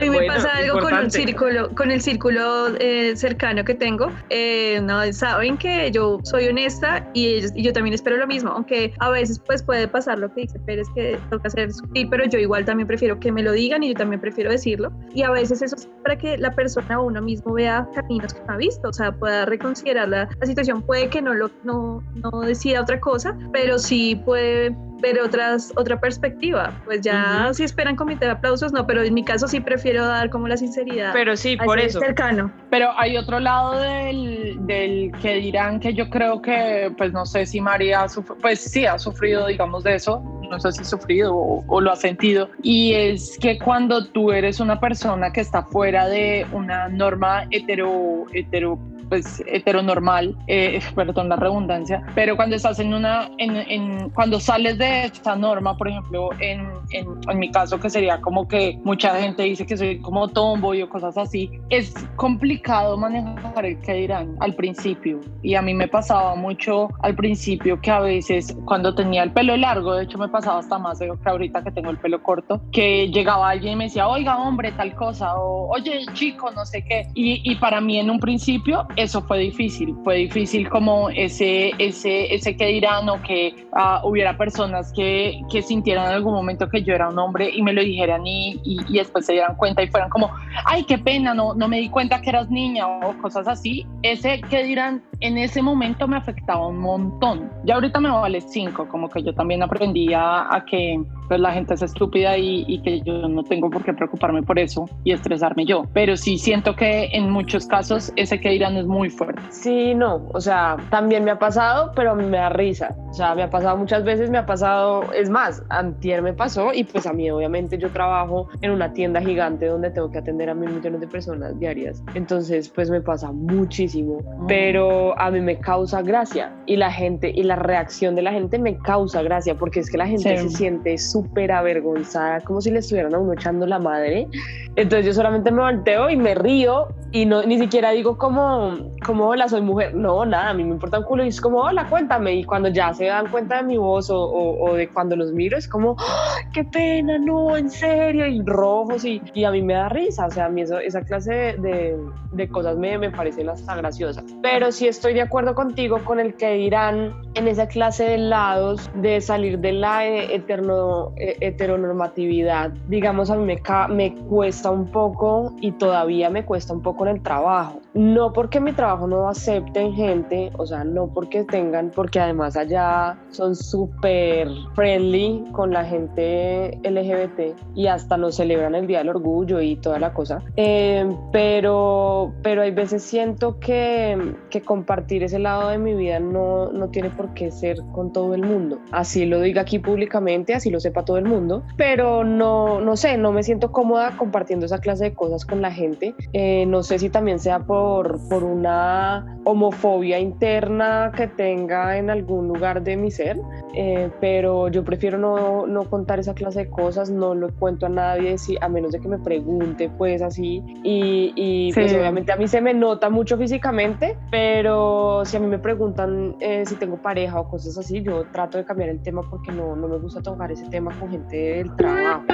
[0.00, 4.10] Y me pasa algo con un círculo, con el círculo eh, cercano que tengo.
[4.30, 9.10] Eh, no, saben que yo soy honesta y, yo también espero lo mismo, aunque a
[9.10, 12.38] veces pues puede pasar lo que dice pero es que toca ser sutil, pero yo
[12.38, 14.92] igual también prefiero que me lo digan y yo también prefiero decirlo.
[15.14, 18.40] Y a veces eso es para que la persona o uno mismo vea caminos que
[18.46, 20.82] no ha visto, o sea, pueda reconsiderar la, la situación.
[20.82, 26.00] Puede que no, lo, no, no decida otra cosa, pero sí puede ver otras, otra
[26.00, 26.72] perspectiva.
[26.84, 30.30] Pues ya si esperan comité de aplausos, no, pero en mi caso sí prefiero dar
[30.30, 31.12] como la sinceridad.
[31.12, 32.00] Pero sí, por eso.
[32.00, 32.52] Cercano.
[32.70, 37.46] Pero hay otro lado del, del, que dirán que yo creo que, pues no sé
[37.46, 38.06] si María,
[38.40, 41.92] pues sí ha sufrido, digamos, de eso, no sé si ha sufrido o, o, lo
[41.92, 46.88] ha sentido, y es que cuando tú eres una persona que está fuera de una
[46.88, 48.78] norma hetero, hetero
[49.10, 54.78] pues heteronormal, eh, perdón la redundancia, pero cuando estás en una, en, en, cuando sales
[54.78, 59.20] de esta norma, por ejemplo, en, en, en, mi caso que sería como que mucha
[59.20, 64.36] gente dice que soy como tomboy o cosas así, es complicado manejar el que dirán
[64.40, 65.20] al principio.
[65.42, 69.56] Y a mí me pasaba mucho al principio que a veces cuando tenía el pelo
[69.56, 73.08] largo, de hecho me pasaba hasta más que ahorita que tengo el pelo corto, que
[73.08, 77.08] llegaba alguien y me decía, oiga hombre, tal cosa, o oye chico, no sé qué,
[77.14, 82.34] y, y para mí en un principio eso fue difícil, fue difícil como ese, ese,
[82.34, 86.82] ese que dirán o que uh, hubiera personas que, que, sintieran en algún momento que
[86.82, 89.82] yo era un hombre y me lo dijeran y, y, y, después se dieran cuenta
[89.82, 90.30] y fueran como,
[90.66, 93.86] ay, qué pena, no, no me di cuenta que eras niña o cosas así.
[94.02, 97.50] Ese que dirán en ese momento me afectaba un montón.
[97.64, 101.52] Ya ahorita me vale cinco, como que yo también aprendí a, a que pues, la
[101.52, 105.12] gente es estúpida y, y, que yo no tengo por qué preocuparme por eso y
[105.12, 105.84] estresarme yo.
[105.92, 109.40] Pero sí siento que en muchos casos ese que dirán es muy fuerte.
[109.50, 112.96] Sí, no, o sea, también me ha pasado, pero me da risa.
[113.10, 116.72] O sea, me ha pasado muchas veces, me ha pasado, es más, antier me pasó
[116.74, 120.50] y pues a mí obviamente yo trabajo en una tienda gigante donde tengo que atender
[120.50, 122.02] a mil millones de personas diarias.
[122.14, 124.46] Entonces, pues me pasa muchísimo, mm.
[124.48, 128.58] pero a mí me causa gracia y la gente y la reacción de la gente
[128.58, 130.48] me causa gracia porque es que la gente sí.
[130.48, 131.19] se siente súper
[131.50, 134.28] avergonzada, como si le estuvieran a uno echando la madre.
[134.76, 139.28] Entonces yo solamente me volteo y me río y no ni siquiera digo como como
[139.28, 141.86] hola soy mujer no nada a mí me importa un culo y es como hola
[141.88, 145.16] cuéntame y cuando ya se dan cuenta de mi voz o, o, o de cuando
[145.16, 149.50] los miro es como ¡Oh, qué pena no en serio y rojos y, y, a
[149.50, 151.98] mí me da risa o sea a mí eso, esa clase de, de,
[152.32, 154.24] de cosas me, me parecen hasta graciosas.
[154.42, 158.90] Pero sí estoy de acuerdo contigo con el que dirán en esa clase de lados
[158.94, 163.56] de salir de la eterno eh, heteronormatividad, digamos, a mí
[163.90, 167.80] me, cuesta un poco y todavía me cuesta un poco en el trabajo.
[167.94, 173.18] No porque mi trabajo no acepten gente, o sea, no porque tengan, porque además allá
[173.30, 179.60] son súper friendly con la gente LGBT y hasta nos celebran el Día del Orgullo
[179.60, 180.42] y toda la cosa.
[180.56, 186.72] Eh, pero, pero hay veces siento que, que compartir ese lado de mi vida no,
[186.72, 188.78] no tiene por qué ser con todo el mundo.
[188.90, 193.16] Así lo diga aquí públicamente, así lo sepa todo el mundo, pero no, no sé,
[193.16, 196.14] no me siento cómoda compartiendo esa clase de cosas con la gente.
[196.32, 202.48] Eh, no sé si también sea por, por una homofobia interna que tenga en algún
[202.48, 203.38] lugar de mi ser,
[203.74, 207.88] eh, pero yo prefiero no, no, contar esa clase de cosas, no lo cuento a
[207.88, 210.62] nadie, si, a menos de que me pregunte, pues así.
[210.82, 215.46] Y, y pues obviamente a mí se me nota mucho físicamente, pero si a mí
[215.46, 219.22] me preguntan eh, si tengo pareja o cosas así, yo trato de cambiar el tema
[219.28, 222.24] porque no, no me gusta tocar ese tema con gente del trabajo.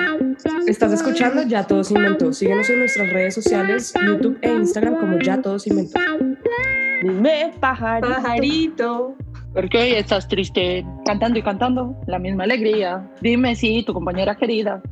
[0.66, 2.32] Estás escuchando Ya Todos Inventó.
[2.32, 5.98] Síguenos en nuestras redes sociales, YouTube e Instagram como Ya Todos Inventó.
[7.02, 8.14] Dime, pajarito.
[8.14, 9.14] Pajarito.
[9.52, 13.10] Porque hoy estás triste, cantando y cantando, la misma alegría.
[13.20, 14.82] Dime, sí, tu compañera querida.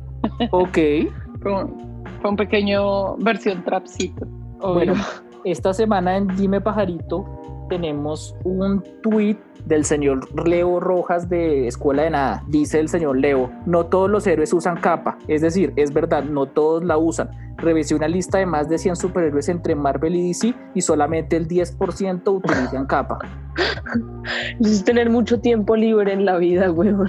[0.51, 0.77] Ok.
[1.41, 4.25] Fue un, fue un pequeño versión trapcito.
[4.59, 4.95] Bueno,
[5.43, 7.23] esta semana en Dime Pajarito
[7.69, 12.43] tenemos un tweet del señor Leo Rojas de Escuela de Nada.
[12.47, 16.45] Dice el señor Leo, no todos los héroes usan capa, es decir, es verdad, no
[16.45, 17.29] todos la usan.
[17.57, 21.47] Revisé una lista de más de 100 superhéroes entre Marvel y DC y solamente el
[21.47, 23.19] 10% utilizan capa.
[24.59, 27.07] Es tener mucho tiempo libre en la vida, weón.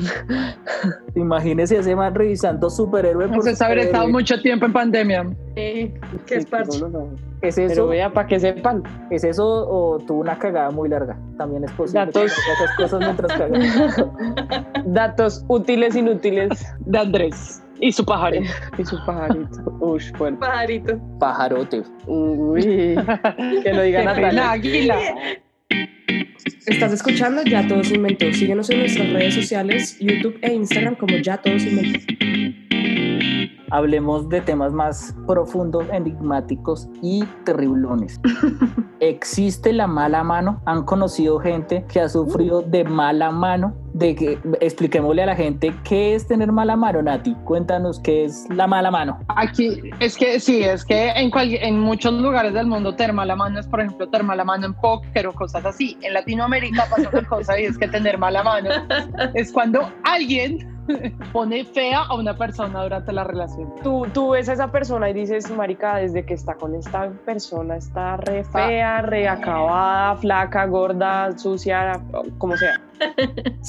[1.16, 5.26] Imagínese ese man revisando superhéroe por Entonces haber estado mucho tiempo en pandemia.
[5.56, 5.92] Eh,
[6.26, 6.78] ¿Qué es parche?
[7.48, 7.86] ¿Es Pero eso?
[7.88, 8.82] vea, para que sepan.
[9.10, 11.18] ¿Es eso o tuvo una cagada muy larga?
[11.38, 12.06] También es posible.
[12.06, 12.32] Datos.
[12.76, 13.40] que cosas mientras.
[14.86, 16.66] Datos útiles, inútiles.
[16.80, 18.50] De Andrés y su pajarito.
[18.78, 19.60] Y sus pajaritos.
[19.80, 20.38] Uy, bueno.
[20.38, 20.98] Pajarito.
[21.18, 21.82] Pajarote.
[22.06, 22.62] Uy,
[23.62, 24.50] que lo diga La Natalia.
[24.52, 24.98] águila.
[26.66, 28.32] Estás escuchando Ya Todos Inventó.
[28.32, 32.65] Síguenos en nuestras redes sociales, YouTube e Instagram como Ya Todos Inventó.
[33.70, 38.20] Hablemos de temas más profundos, enigmáticos y terriblones.
[39.00, 40.60] ¿Existe la mala mano?
[40.64, 43.74] ¿Han conocido gente que ha sufrido de mala mano?
[43.92, 47.34] De que, expliquémosle a la gente qué es tener mala mano, Nati.
[47.44, 49.18] Cuéntanos qué es la mala mano.
[49.28, 53.36] Aquí, es que sí, es que en, cual- en muchos lugares del mundo tener mala
[53.36, 55.96] mano es, por ejemplo, tener mala mano en póker o cosas así.
[56.02, 58.70] En Latinoamérica pasa una cosa y es que tener mala mano
[59.34, 60.75] es cuando alguien
[61.32, 63.72] pone fea a una persona durante la relación.
[63.82, 67.76] Tú, tú ves a esa persona y dices, marica, desde que está con esta persona
[67.76, 72.00] está re fea, re acabada, flaca, gorda, sucia,
[72.38, 72.80] como sea.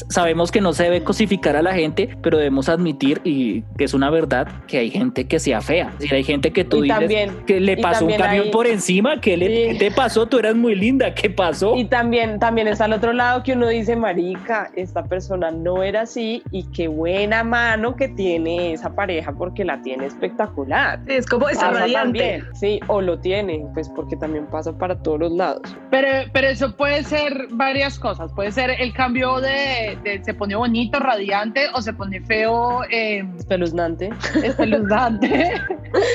[0.10, 3.94] Sabemos que no se debe cosificar a la gente, pero debemos admitir, y que es
[3.94, 5.90] una verdad, que hay gente que sea fea.
[5.94, 8.52] Es decir, hay gente que tú Y dices también, que le pasó un camión hay-
[8.52, 9.20] por encima.
[9.20, 9.78] ¿Qué, le, Sí.
[9.78, 10.26] qué te pasó?
[10.28, 11.14] Tú eras muy linda.
[11.14, 11.76] ¿Qué pasó?
[11.76, 16.02] Y también, también está al otro lado que uno dice, marica, esta persona no era
[16.02, 21.00] así y qué buena mano que tiene esa pareja porque la tiene espectacular.
[21.08, 21.94] Es como Pasa radiante.
[21.94, 25.62] también, sí, o lo tiene, pues porque también pasa para todos los lados.
[25.90, 28.32] Pero, pero eso puede ser varias cosas.
[28.34, 33.26] Puede ser el cambio de, de se pone bonito, radiante o se pone feo, eh,
[33.38, 34.10] Espeluznante.
[34.44, 35.54] espeluznante.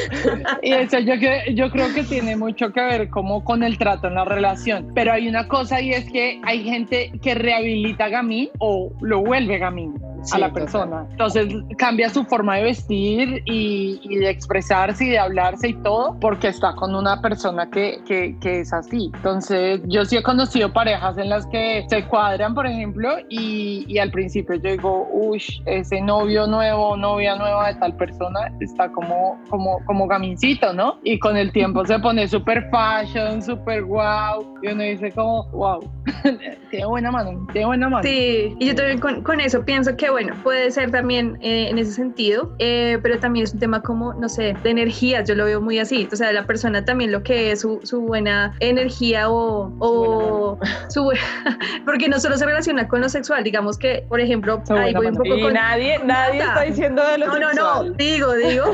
[0.63, 1.15] y eso yo,
[1.53, 4.93] yo creo que tiene mucho que ver como con el trato en la relación.
[4.95, 9.59] Pero hay una cosa y es que hay gente que rehabilita gamín o lo vuelve
[9.59, 10.63] gamín Sí, a la total.
[10.63, 11.07] persona.
[11.11, 16.17] Entonces cambia su forma de vestir y, y de expresarse y de hablarse y todo
[16.21, 19.11] porque está con una persona que, que, que es así.
[19.15, 23.99] Entonces yo sí he conocido parejas en las que se cuadran, por ejemplo, y, y
[23.99, 29.41] al principio yo digo, uy, ese novio nuevo, novia nueva de tal persona está como,
[29.49, 30.99] como, como gamincito, ¿no?
[31.03, 35.81] Y con el tiempo se pone súper fashion, súper wow, y uno dice como, wow,
[36.71, 38.03] tiene buena mano, tiene buena mano.
[38.03, 41.79] Sí, y yo también con, con eso pienso que, bueno, puede ser también eh, en
[41.79, 45.45] ese sentido, eh, pero también es un tema como, no sé, de energías, yo lo
[45.45, 49.31] veo muy así, o sea, la persona también lo que es su, su buena energía
[49.31, 51.19] o, o su, bu-
[51.85, 55.07] porque no solo se relaciona con lo sexual, digamos que, por ejemplo, ahí buena voy
[55.09, 55.53] un poco Y con...
[55.55, 57.95] nadie, nadie está diciendo de lo No, no, no, sexual.
[57.97, 58.65] digo, digo,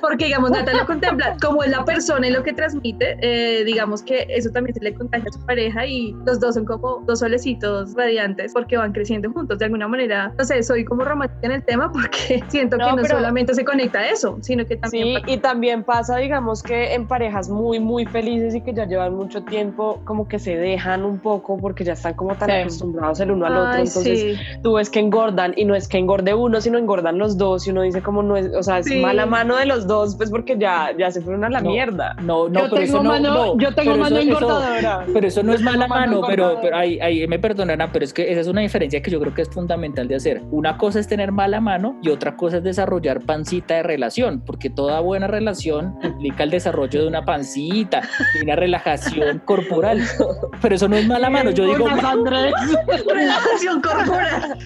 [0.00, 4.02] porque digamos, Nata lo contempla como es la persona y lo que transmite, eh, digamos
[4.02, 7.18] que eso también se le contagia a su pareja y los dos son como dos
[7.20, 11.52] solecitos radiantes porque van creciendo juntos, de alguna manera, no sé, soy como romántica en
[11.52, 15.22] el tema porque siento que no solamente se conecta a eso, sino que también...
[15.24, 19.14] Sí, y también pasa, digamos, que en parejas muy, muy felices y que ya llevan
[19.14, 23.30] mucho tiempo, como que se dejan un poco porque ya están como tan acostumbrados el
[23.30, 23.78] uno al otro.
[23.78, 27.66] Entonces tú ves que engordan y no es que engorde uno, sino engordan los dos
[27.66, 30.30] y uno dice como no es, o sea, es mala mano de los dos, pues
[30.30, 32.14] porque ya, ya se fueron a la mierda.
[32.22, 35.06] No, no, yo tengo eso mano, yo tengo mano engordadora.
[35.12, 38.30] pero eso no es mala mano, pero, pero ahí, ahí me perdonarán, pero es que
[38.30, 40.42] esa es una diferencia que yo creo que es fundamental de hacer.
[40.50, 44.70] Una cosa es tener mala mano y otra cosa es desarrollar pancita de relación, porque
[44.70, 48.02] toda buena relación implica el desarrollo de una pancita
[48.38, 50.02] y una relajación corporal.
[50.62, 51.88] Pero eso no es mala mano, yo digo...
[51.88, 54.58] relajación corporal.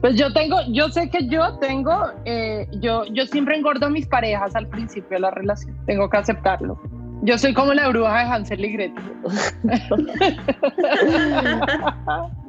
[0.00, 4.06] Pues yo tengo, yo sé que yo tengo, eh, yo, yo siempre engordo a mis
[4.06, 6.80] parejas al principio de la relación, tengo que aceptarlo.
[7.22, 9.04] Yo soy como la bruja de Hansel y Gretel.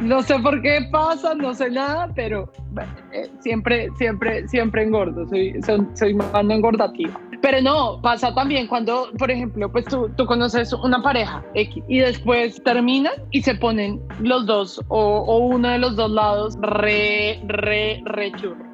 [0.00, 2.50] no sé por qué pasa, no sé nada, pero
[3.12, 7.18] eh, siempre, siempre, siempre engordo, soy, soy, soy mando engordativa.
[7.42, 11.98] Pero no, pasa también cuando, por ejemplo, pues tú, tú conoces una pareja X y
[11.98, 17.40] después terminan y se ponen los dos o, o uno de los dos lados re,
[17.46, 18.64] re, re churro.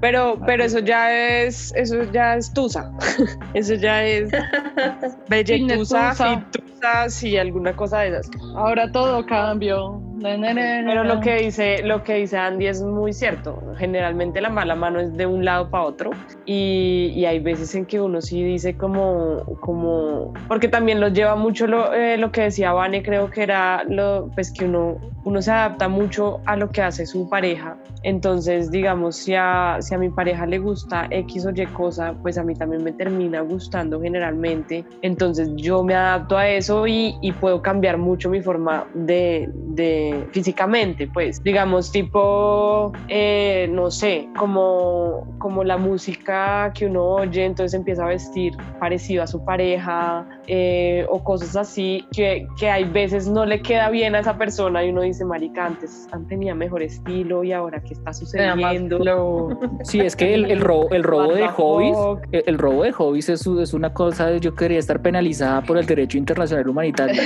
[0.00, 2.92] Pero, pero eso ya es, eso ya es tusa.
[3.54, 4.30] eso ya es
[5.28, 8.30] belletusa, fitusa, y alguna cosa de esas.
[8.54, 10.00] Ahora todo cambió.
[10.22, 13.62] Pero lo que dice, lo que dice Andy es muy cierto.
[13.76, 16.10] Generalmente la mala mano es de un lado para otro
[16.46, 21.36] y, y, hay veces en que uno sí dice como, como, porque también lo lleva
[21.36, 25.42] mucho lo, eh, lo que decía Vane, creo que era lo, pues que uno, uno
[25.42, 27.76] se adapta mucho a lo que hace su pareja.
[28.08, 32.38] Entonces, digamos, si a, si a mi pareja le gusta X o Y cosa, pues
[32.38, 34.82] a mí también me termina gustando generalmente.
[35.02, 40.26] Entonces yo me adapto a eso y, y puedo cambiar mucho mi forma de, de
[40.32, 47.74] físicamente, pues digamos tipo, eh, no sé, como, como la música que uno oye, entonces
[47.74, 53.28] empieza a vestir parecido a su pareja eh, o cosas así que, que hay veces
[53.28, 57.44] no le queda bien a esa persona y uno dice, marica, antes, tenía mejor estilo
[57.44, 58.98] y ahora qué está sucediendo.
[59.82, 61.96] Sí, es que el, el robo, el robo de hobbies,
[62.32, 66.18] el, robo de hobbies es, es una cosa, yo quería estar penalizada por el derecho
[66.18, 67.22] internacional humanitario.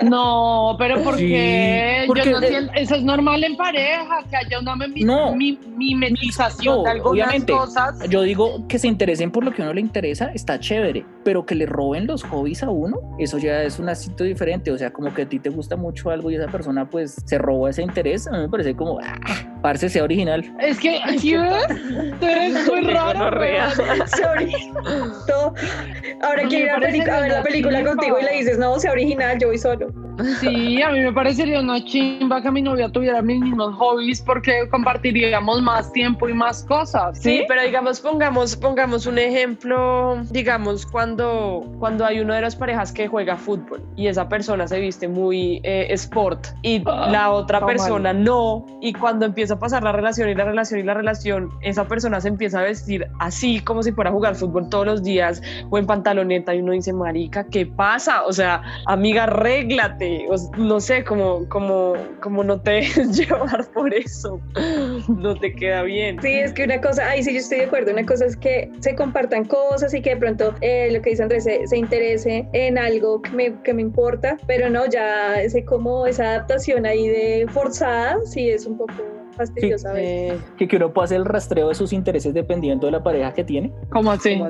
[0.02, 6.84] no, pero por porque, yo no eso es normal en pareja, que haya una mimetización
[6.84, 8.08] de algunas obviamente, cosas.
[8.08, 11.44] Yo digo que se interesen por lo que a uno le interesa, está chévere, pero
[11.44, 14.92] que le roben los hobbies a uno, eso ya es un asunto diferente, o sea,
[14.92, 17.82] como que a ti te gusta mucho algo y esa persona pues se robó ese
[17.82, 19.18] interés, a mí me parece como, ah,
[19.60, 20.44] parce, sea original.
[20.60, 21.66] Es que, ¿sí ves?
[22.20, 23.24] Tú eres muy raro.
[26.22, 29.48] Ahora quiero ir a, ver la película contigo y le dices, no, sea original, yo
[29.48, 30.05] voy solo.
[30.40, 34.68] Sí, a mí me parecería una chimba que mi novia tuviera mis mismos hobbies porque
[34.70, 37.18] compartiríamos más tiempo y más cosas.
[37.18, 42.92] Sí, pero digamos, pongamos, pongamos un ejemplo, digamos, cuando, cuando hay una de las parejas
[42.92, 47.64] que juega fútbol y esa persona se viste muy eh, sport y ah, la otra
[47.64, 51.50] persona no, y cuando empieza a pasar la relación y la relación y la relación,
[51.62, 55.02] esa persona se empieza a vestir así como si fuera a jugar fútbol todos los
[55.02, 58.24] días o en pantaloneta y uno dice, marica, ¿qué pasa?
[58.24, 60.05] O sea, amiga, arréglate,
[60.58, 62.80] no sé, como, como, como no te
[63.12, 64.40] llevar por eso,
[65.08, 66.20] no te queda bien.
[66.20, 68.70] Sí, es que una cosa, ahí sí yo estoy de acuerdo, una cosa es que
[68.80, 72.48] se compartan cosas y que de pronto eh, lo que dice Andrés se, se, interese
[72.52, 77.08] en algo que me, que me importa, pero no, ya ese como esa adaptación ahí
[77.08, 78.92] de forzada, sí es un poco
[79.36, 79.94] fastidiosa.
[79.94, 83.44] que, que uno puede hacer el rastreo de sus intereses dependiendo de la pareja que
[83.44, 83.72] tiene.
[83.90, 84.40] ¿Cómo así?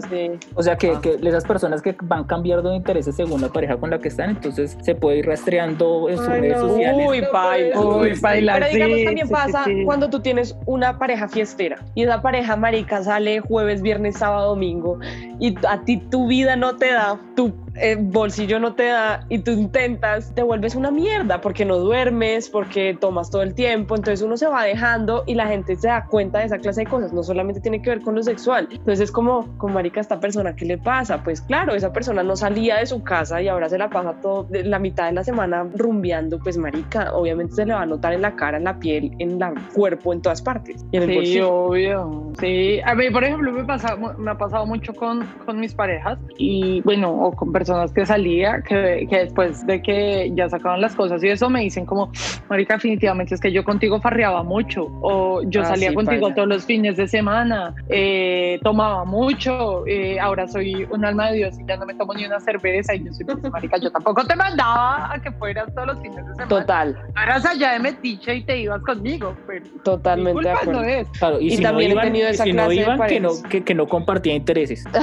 [0.55, 3.91] O sea, que, que, esas personas que van cambiando de intereses según la pareja con
[3.91, 7.07] la que están, entonces se puede ir rastreando en sus redes sociales.
[7.09, 7.81] Uy, baila.
[7.81, 8.55] Uy, baila.
[8.55, 13.41] Pero digamos, también pasa cuando tú tienes una pareja fiestera y esa pareja marica sale
[13.41, 14.99] jueves, viernes, sábado, domingo
[15.39, 19.39] y a ti tu vida no te da, tu eh, bolsillo no te da y
[19.39, 24.25] tú intentas, te vuelves una mierda porque no duermes, porque tomas todo el tiempo, entonces
[24.25, 27.13] uno se va dejando y la gente se da cuenta de esa clase de cosas,
[27.13, 30.57] no solamente tiene que ver con lo sexual, entonces es como, con marica, esta persona,
[30.57, 31.23] ¿qué le pasa?
[31.23, 34.47] Pues claro, esa persona no salía de su casa y ahora se la pasa todo,
[34.51, 38.23] la mitad de la semana rumbeando, pues marica, obviamente se le va a notar en
[38.23, 40.85] la cara, en la piel, en el cuerpo, en todas partes.
[40.93, 41.55] Y en el sí, bolsillo.
[41.55, 42.33] obvio.
[42.41, 46.19] Sí, a mí, por ejemplo, me, pasa, me ha pasado mucho con, con mis parejas
[46.39, 50.81] y bueno, o con personas personas que salía, que, que después de que ya sacaban
[50.81, 52.13] las cosas y eso me dicen como,
[52.49, 56.47] Marica, definitivamente es que yo contigo farreaba mucho o yo Ah, salía sí, contigo todos
[56.47, 61.67] los fines de semana, eh, tomaba mucho, eh, ahora soy un alma de Dios y
[61.67, 64.37] ya no me tomo ni una cerveza y yo soy pues, Marica, yo tampoco te
[64.37, 66.49] mandaba a que fueras todos los fines de semana.
[66.49, 70.73] Total, Eras allá de metiche y te ibas conmigo, pero mi totalmente de acuerdo.
[70.73, 71.09] no es.
[71.19, 72.81] Claro, y, Y si también he no iban, tenido y esa si no clase de
[72.83, 74.85] iban que no, que, que no compartía intereses.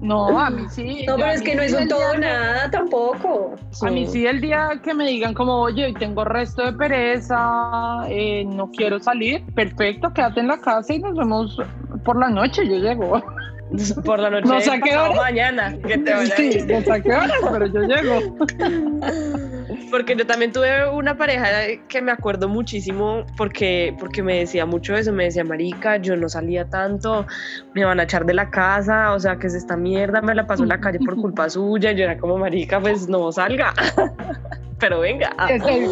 [0.00, 1.04] No, a mí sí.
[1.06, 3.54] No, pero es que no sí es un todo nada tampoco.
[3.82, 8.02] A mí sí el día que me digan como, oye, hoy tengo resto de pereza,
[8.08, 11.56] eh, no quiero salir, perfecto, quédate en la casa y nos vemos
[12.04, 13.22] por la noche, yo llego.
[14.04, 14.48] Por la noche.
[14.48, 15.22] No sé a qué pasado hora.
[15.22, 15.78] Mañana.
[15.86, 17.16] Que te vaya Sí, no sé a qué
[17.52, 18.36] pero yo llego.
[19.90, 21.48] Porque yo también tuve una pareja
[21.88, 26.28] que me acuerdo muchísimo porque, porque me decía mucho eso, me decía, marica, yo no
[26.28, 27.26] salía tanto,
[27.74, 30.46] me van a echar de la casa, o sea, que es esta mierda, me la
[30.46, 33.74] paso en la calle por culpa suya, y yo era como, marica, pues no salga,
[34.80, 35.30] pero venga.
[35.46, 35.86] Si estoy,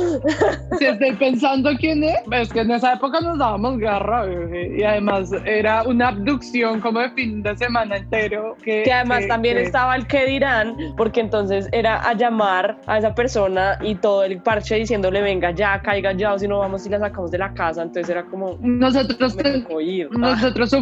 [0.79, 4.83] si estoy pensando quién es, es que en esa época nos dábamos garra, bebé, y
[4.83, 8.57] además era una abducción como de fin de semana entero.
[8.65, 12.79] Que, Que además que- también que- estaba el que dirán, porque entonces era a llamar
[12.87, 16.59] a esa persona y todo el parche diciéndole, venga ya, caiga ya, o si no
[16.61, 19.37] vamos y la sacamos de la casa, entonces era como, Nosotros
[19.81, 20.09] ir.
[20.13, 20.75] Nosotros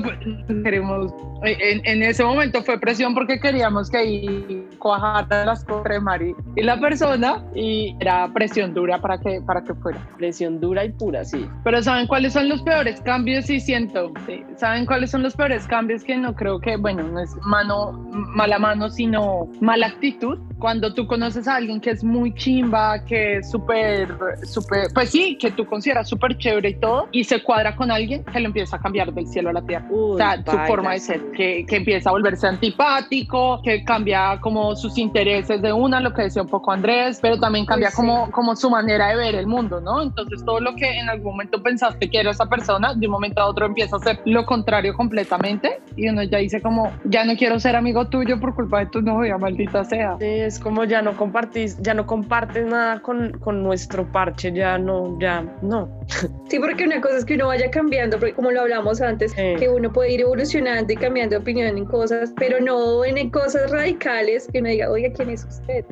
[0.62, 6.00] queremos, en, en ese momento fue presión porque queríamos que ahí cuajara las cosas de
[6.00, 9.98] Mari y la persona y era presión dura para que, para que fuera.
[10.16, 11.46] Presión dura y pura, sí.
[11.64, 13.46] Pero ¿saben cuáles son los peores cambios?
[13.46, 14.12] Sí, siento.
[14.26, 14.42] Sí.
[14.56, 16.04] ¿Saben cuáles son los peores cambios?
[16.04, 20.38] Que no creo que, bueno, no es mano, mala mano, sino mala actitud.
[20.58, 24.08] Cuando tú conoces a alguien que es muy chimba, que es súper,
[24.44, 28.24] súper, pues sí, que tú consideras súper chévere y todo, y se cuadra con alguien
[28.24, 29.86] que lo empieza a cambiar del cielo a la tierra.
[29.90, 34.74] O sea, su forma de ser, que, que empieza a volverse antipático, que cambia como
[34.76, 37.96] sus intereses de una, lo que decía un poco Andrés, pero también cambia Uy, sí.
[37.96, 40.02] como, como su manera de ver el mundo, ¿no?
[40.02, 43.40] Entonces todo lo que en algún momento pensaste que era esa persona, de un momento
[43.40, 47.34] a otro empieza a ser lo contrario completamente y uno ya dice como, ya no
[47.36, 50.16] quiero ser amigo tuyo por culpa de tu novia, maldita sea.
[50.18, 54.78] Sí, es como ya no compartís, ya no compartes nada con, con nuestro parche, ya
[54.78, 55.88] no, ya no.
[56.48, 59.56] Sí, porque una cosa es que uno vaya cambiando, porque como lo hablamos antes, Sí.
[59.58, 63.70] que uno puede ir evolucionando y cambiando de opinión en cosas, pero no en cosas
[63.70, 65.84] radicales que uno diga, oiga, ¿quién es usted?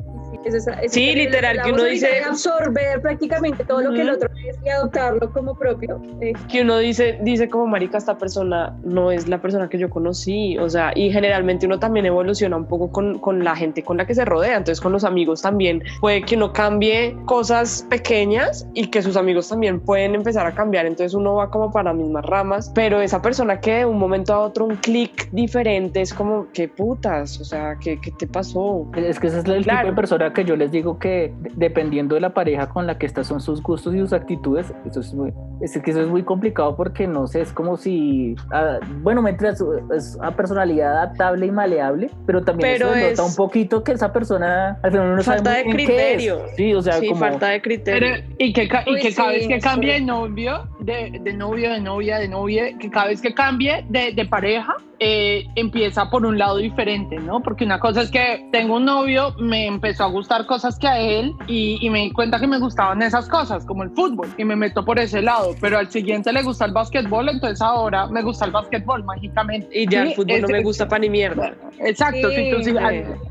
[0.45, 4.01] Es- eso es Sí, que literal, que uno dice- de absorber prácticamente todo lo que
[4.01, 5.99] el otro es y adoptarlo como propio.
[6.21, 9.89] Eh, Que uno dice, dice como marica, esta persona no es la persona que yo
[9.89, 13.97] conocí, o sea, y generalmente uno también evoluciona un poco con, con la gente con
[13.97, 18.67] la que se rodea, entonces con los amigos también puede que uno cambie cosas pequeñas
[18.73, 21.95] y que sus amigos también pueden empezar a cambiar, entonces uno va como para las
[21.95, 26.13] mismas ramas, pero esa persona que de un momento a otro un clic diferente es
[26.13, 28.87] como, qué putas, o sea, ¿qué, qué te pasó?
[28.95, 29.89] Es que ese es el tipo Claro.
[29.89, 33.07] de persona que yo les digo que de- dependiendo de la pareja con la que
[33.07, 34.71] estás son sus gustos y sus actitudes.
[34.85, 38.35] Eso es muy, es que eso es muy complicado porque no sé, es como si,
[38.51, 39.59] ah, bueno, mientras
[39.95, 43.93] es una personalidad adaptable y maleable, pero también Pero eso denota es- un poquito que
[43.93, 45.87] esa persona al final no sabe Falta muy de bien qué es.
[46.15, 46.41] criterio.
[46.55, 48.15] Sí, o sea, sí, como falta de Pero, criterio.
[48.37, 51.71] y que, y Uy, que cada sí, vez que cambie de novio, de, de novio,
[51.71, 56.25] de novia, de novia, que cada vez que cambie de, de pareja, eh, empieza por
[56.25, 57.41] un lado diferente, ¿no?
[57.41, 60.99] Porque una cosa es que tengo un novio, me empezó a gustar cosas que a
[60.99, 64.45] él y, y me di cuenta que me gustaban esas cosas, como el fútbol, y
[64.45, 68.21] me meto por ese lado, pero al siguiente le gusta el básquetbol, entonces ahora me
[68.21, 69.67] gusta el básquetbol mágicamente.
[69.73, 71.53] Y ya Sí, el fútbol no ese- me gusta pa' ni mierda.
[71.79, 72.71] Exacto, Sí, si tú sí- sí.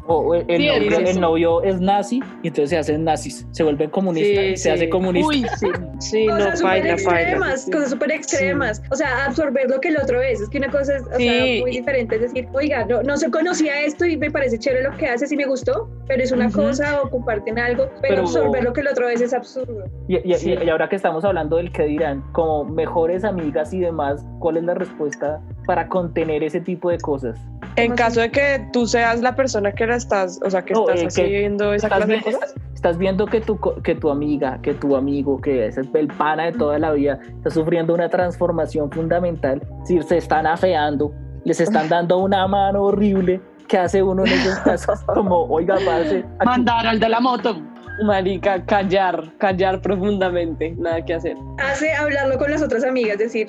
[0.07, 3.63] O- el, Sí, novio, es el novio es nazi y entonces se hacen nazis, se
[3.63, 5.29] vuelven comunistas Sí, y se hace comunista.
[5.29, 5.67] Uy, sí.
[6.01, 7.21] Sí, no, cosas súper paila, paila.
[7.23, 8.83] extremas, cosas súper extremas.
[8.91, 10.41] O sea, absorber lo que el otro es.
[10.41, 11.25] Es que una cosa es o Sí.
[11.25, 12.17] sea, muy diferente.
[12.17, 15.31] Es decir, oiga, no, no se conocía esto y me parece chévere lo que haces
[15.33, 16.63] y me gustó, pero es una Ujú.
[16.63, 19.85] cosa o comparten algo, pero, Pero- absorber lo que el otro es es absurdo.
[20.09, 20.53] Y, y- Sí.
[20.55, 24.65] y ahora que estamos hablando del que dirán, como mejores amigas y demás, ¿cuál es
[24.65, 27.39] la respuesta para contener ese tipo de cosas?
[27.77, 30.75] En ¿Cómo caso de que tú seas la persona que la estás, o sea, que
[30.75, 32.55] No, estás eh, que haciendo esa Estás, clase de vi- cosas.
[32.75, 36.53] estás viendo que tu, que tu amiga, que tu amigo, que es el, pana de
[36.53, 41.13] toda la vida, está sufriendo una transformación fundamental, decir, se están afeando,
[41.45, 43.41] les están dando una mano horrible.
[43.69, 45.01] ¿Qué hace uno en esos casos?
[45.07, 47.61] Como, oiga, aquí- Mandar al de la moto.
[48.05, 51.37] Marica, callar, callar profundamente, nada que hacer.
[51.59, 53.47] Hace hablarlo con las otras amigas, decir,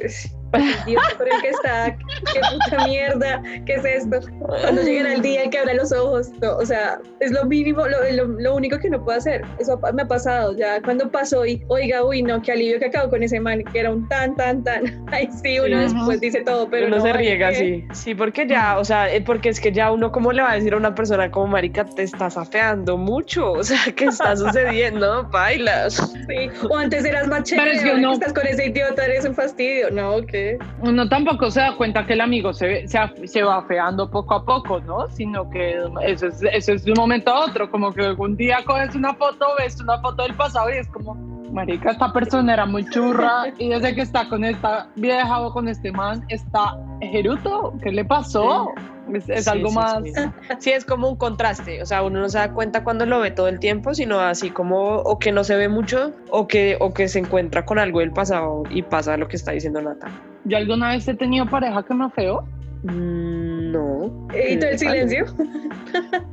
[0.86, 1.98] Dios por el que está,
[2.34, 4.20] qué puta mierda, qué es esto.
[4.62, 7.86] Cuando llegará el día en que abra los ojos, no, o sea, es lo mínimo,
[7.88, 9.42] lo, lo, lo único que no puedo hacer.
[9.60, 13.10] Eso me ha pasado ya cuando pasó y, oiga, uy, no, qué alivio que acabo
[13.10, 15.06] con ese man, que era un tan, tan, tan.
[15.12, 17.86] Ay, sí, uno después dice todo, pero uno no, se riega así.
[17.94, 20.56] Sí, porque ya, o sea, eh, porque es que ya uno, ¿cómo le va a
[20.56, 23.54] decir a una persona como marica, te estás afeando mucho?
[23.56, 25.24] O sea, ¿qué está sucediendo?
[25.32, 25.96] Bailas.
[26.28, 26.50] Sí.
[26.70, 29.34] O antes eras más Pero chévere, es que uno- estás con ese idiota, eres un
[29.34, 29.90] fastidio.
[29.92, 30.14] No,
[30.46, 30.60] ¿qué?
[30.82, 34.46] Uno tampoco se da cuenta que el amigo se, se, se va feando poco a
[34.46, 35.10] poco, ¿no?
[35.10, 38.60] Sino que eso es, eso es de un momento a otro, como que un día
[38.66, 41.16] coges una foto, ves una foto del pasado y es como,
[41.52, 45.68] marica, esta persona era muy churra y desde que está con esta vieja o con
[45.68, 48.72] este man, está jeruto, ¿qué le pasó?
[49.14, 50.04] Es, es Sí, algo sí, más...
[50.04, 50.12] Sí.
[50.60, 51.82] Sí, es como un contraste.
[51.82, 54.50] O sea, uno no se da cuenta cuando lo ve todo el tiempo, sino así
[54.50, 58.00] como o que no se ve mucho o que, o que se encuentra con algo
[58.00, 60.10] del pasado y pasa lo que está diciendo Nata.
[60.46, 62.44] ¿Yo alguna vez he tenido pareja que me feo?
[62.84, 64.28] Mm, no.
[64.34, 65.26] ¿Y todo el silencio?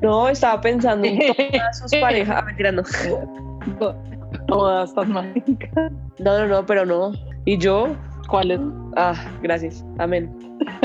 [0.02, 2.36] No, estaba pensando en todas sus parejas.
[2.40, 2.82] Ah, mentira, no.
[4.48, 5.92] Todas estas maricas.
[6.18, 7.12] No, no, no, pero no.
[7.44, 7.94] ¿Y yo?
[8.28, 8.60] ¿Cuáles?
[8.96, 9.84] Ah, gracias.
[9.98, 10.34] Amén.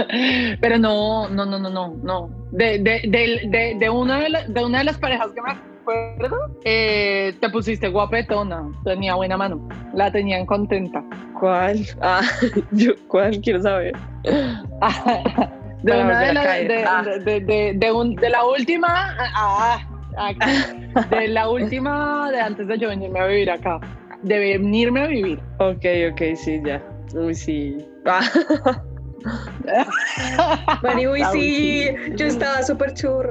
[0.61, 2.29] Pero no, no, no, no, no, no.
[2.51, 5.49] De, de, de, de, de una, de, la- de una de las parejas que me
[5.91, 11.03] acuerdo, eh, te pusiste guapetona, tenía buena mano, la tenían contenta.
[11.39, 11.85] ¿Cuál?
[12.01, 12.21] Ah,
[12.71, 13.39] yo, ¿cuál?
[13.41, 13.93] Quiero saber.
[15.83, 17.03] De una de, la- de, Ah.
[17.03, 19.77] de, un- de la última, ah,
[20.17, 20.51] aquí,
[21.11, 23.79] de la última de antes de yo venirme a vivir acá,
[24.23, 25.39] de venirme a vivir.
[25.59, 26.81] Ok, ok, sí, ya.
[27.13, 27.77] Uy, sí.
[28.07, 28.21] Ah,
[30.81, 33.29] Mari, uy, sí, yo estaba súper churro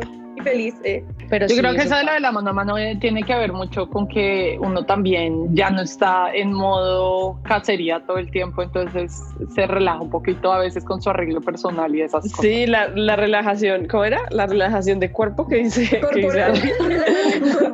[0.50, 0.74] feliz.
[0.84, 1.04] eh.
[1.28, 3.22] pero Yo sí, creo que eso eso de lo de la mano a mano tiene
[3.22, 8.30] que ver mucho con que uno también ya no está en modo cacería todo el
[8.30, 9.22] tiempo, entonces
[9.54, 12.40] se relaja un poquito a veces con su arreglo personal y esas cosas.
[12.40, 14.20] Sí, la, la relajación, ¿cómo era?
[14.30, 16.52] La relajación de cuerpo que dice, que dice Corporal.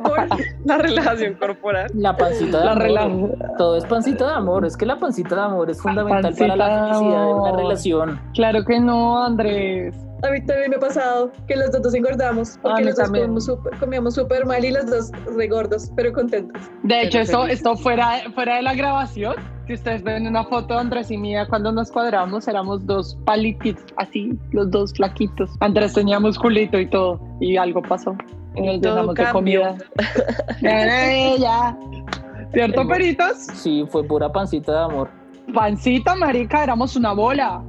[0.03, 0.29] Corporal.
[0.65, 1.91] La relajación corporal.
[1.93, 3.35] La pancita de La amor.
[3.57, 4.65] Todo es pancita de amor.
[4.65, 8.21] Es que la pancita de amor es fundamental para la felicidad de una relación.
[8.33, 9.95] Claro que no, Andrés.
[10.23, 13.07] A mí también me ha pasado que los dos engordamos A porque mí los dos
[13.07, 16.61] comíamos súper- comíamos súper mal y los dos re gordos, pero contentos.
[16.83, 19.35] De hecho, esto, esto fuera, fuera de la grabación,
[19.67, 23.83] si ustedes ven una foto de Andrés y mía cuando nos cuadramos, éramos dos palititos,
[23.97, 25.51] así, los dos flaquitos.
[25.59, 28.15] Andrés tenía musculito y todo, y algo pasó.
[28.55, 29.75] Y nos llenamos de comida.
[30.61, 31.77] Era ella.
[32.53, 33.37] ¿Cierto, peritos?
[33.55, 35.09] Sí, fue pura pancita de amor.
[35.53, 37.61] Pancita, marica, éramos una bola.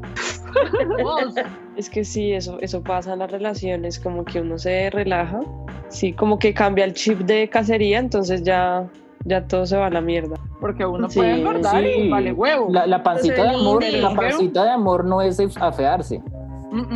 [1.76, 5.40] Es que sí, eso, eso pasa en las relaciones, como que uno se relaja,
[5.88, 8.84] sí, como que cambia el chip de cacería, entonces ya,
[9.24, 10.36] ya todo se va a la mierda.
[10.60, 11.88] Porque uno Sí, puede engordar sí.
[11.88, 12.68] y vale huevo.
[12.70, 13.96] La, la pancita de amor, Sí.
[14.00, 16.22] la pancita de amor no es afearse.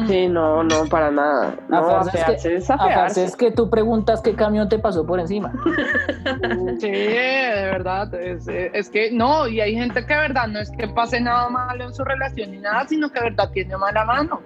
[0.08, 1.54] Sí, no, no, para nada.
[1.68, 3.24] No, Afearse es afearse que- es Afearse afearse.
[3.24, 5.52] es que tú preguntas qué camión te pasó por encima.
[6.80, 8.12] Sí, de verdad.
[8.14, 11.48] Es, es que no, y hay gente que de verdad no es que pase nada
[11.48, 14.40] malo en su relación ni nada, sino que de verdad tiene mala mano.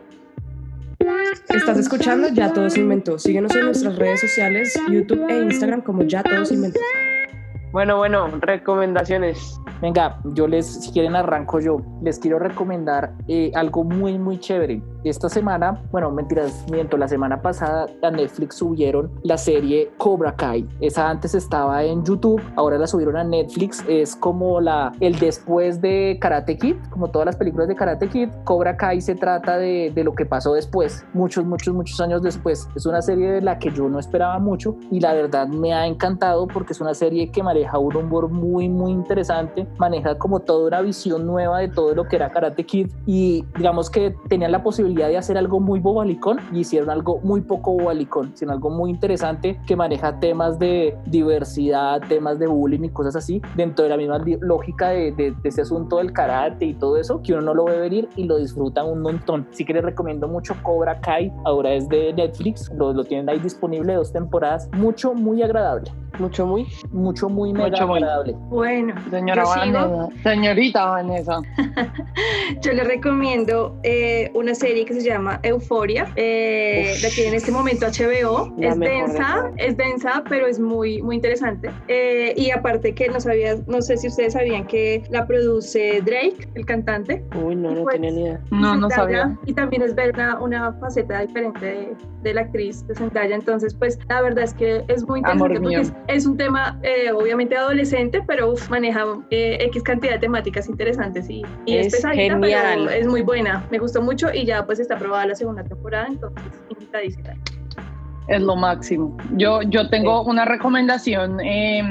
[1.49, 3.19] Estás escuchando Ya Todo se inventó.
[3.19, 6.81] Síguenos en nuestras redes sociales, YouTube e Instagram como Ya Todo se inventó.
[7.73, 9.59] Bueno, bueno, recomendaciones.
[9.83, 14.81] Venga, yo les, si quieren arranco yo, les quiero recomendar eh, algo muy, muy chévere.
[15.03, 20.65] Esta semana, bueno, mentiras, miento, la semana pasada a Netflix subieron la serie Cobra Kai.
[20.81, 23.85] Esa antes estaba en YouTube, ahora la subieron a Netflix.
[23.89, 28.29] Es como la, el después de Karate Kid, como todas las películas de Karate Kid.
[28.45, 32.69] Cobra Kai se trata de, de lo que pasó después, muchos, muchos, muchos años después.
[32.77, 35.89] Es una serie de la que yo no esperaba mucho y la verdad me ha
[35.89, 40.67] encantado porque es una serie que maneja un humor muy, muy interesante, maneja como toda
[40.69, 44.63] una visión nueva de todo lo que era Karate Kid y digamos que tenían la
[44.63, 48.91] posibilidad de hacer algo muy bobalicón y hicieron algo muy poco bobalicón, sino algo muy
[48.91, 53.97] interesante que maneja temas de diversidad, temas de bullying y cosas así, dentro de la
[53.97, 57.55] misma lógica de, de- de ese asunto del karate y todo eso, que uno no
[57.55, 59.47] lo ve venir y lo disfruta un montón.
[59.53, 63.39] Así que les recomiendo mucho Cobra Kai, ahora es de Netflix, lo, lo tienen ahí
[63.39, 66.67] disponible dos temporadas, mucho, muy agradable, Mucho, muy.
[66.93, 67.99] mucho, muy mega Mucho, muy.
[68.03, 68.37] agradable.
[68.51, 70.09] Bueno, Señora yo Vanessa.
[70.23, 71.41] Señorita Vanessa.
[72.63, 76.09] Yo les recomiendo eh, una serie que se llama Euforia.
[76.17, 78.53] Eh, la tiene en este momento HBO.
[78.59, 79.53] La es de densa, todas.
[79.59, 81.71] es densa, pero es muy, muy interesante.
[81.89, 86.49] Eh, y aparte que no sabía, no sé si ustedes sabían que la produce Drake,
[86.55, 87.25] el cantante.
[87.35, 88.41] Uy, no, no Pues, tenía ni idea.
[88.51, 89.37] No, no sabía.
[89.47, 93.35] Y también es ver una, una faceta diferente de, de la actriz de Zendaya.
[93.35, 95.81] Entonces, pues la verdad es que es muy Amor interesante porque mío.
[95.81, 100.69] es, es un tema eh, obviamente adolescente, pero uf, maneja eh, X cantidad de temáticas
[100.69, 102.85] interesantes y, y pesadita, Genial.
[102.87, 103.65] pero es muy buena.
[103.71, 107.31] Me gustó mucho y ya pues está aprobada la segunda temporada, entonces invitadísima.
[108.29, 109.17] Es lo máximo.
[109.33, 111.83] Yo, yo tengo una recomendación eh,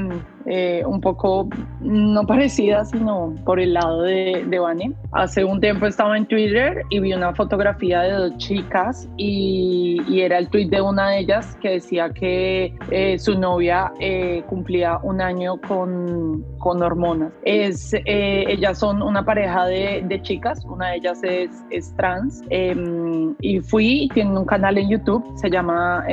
[0.46, 1.50] eh, un poco
[1.82, 4.94] no parecida, sino por el lado de, de Vane.
[5.14, 10.38] Hace un tiempo estaba en Twitter y vi una fotografía de dos chicas y, era
[10.38, 15.20] el tweet de una de ellas que decía que eh, su novia eh, cumplía un
[15.20, 17.34] año con, con hormonas.
[17.44, 22.44] Es, eh, ellas son una pareja de, de chicas, una de ellas es, es trans
[22.50, 26.06] em, y fui, tienen un canal en YouTube, se llama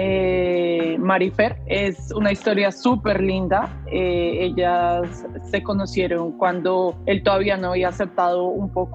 [0.99, 3.69] Marifer, es una historia súper linda.
[3.91, 8.88] Ellas se conocieron cuando él todavía no había aceptado un poco,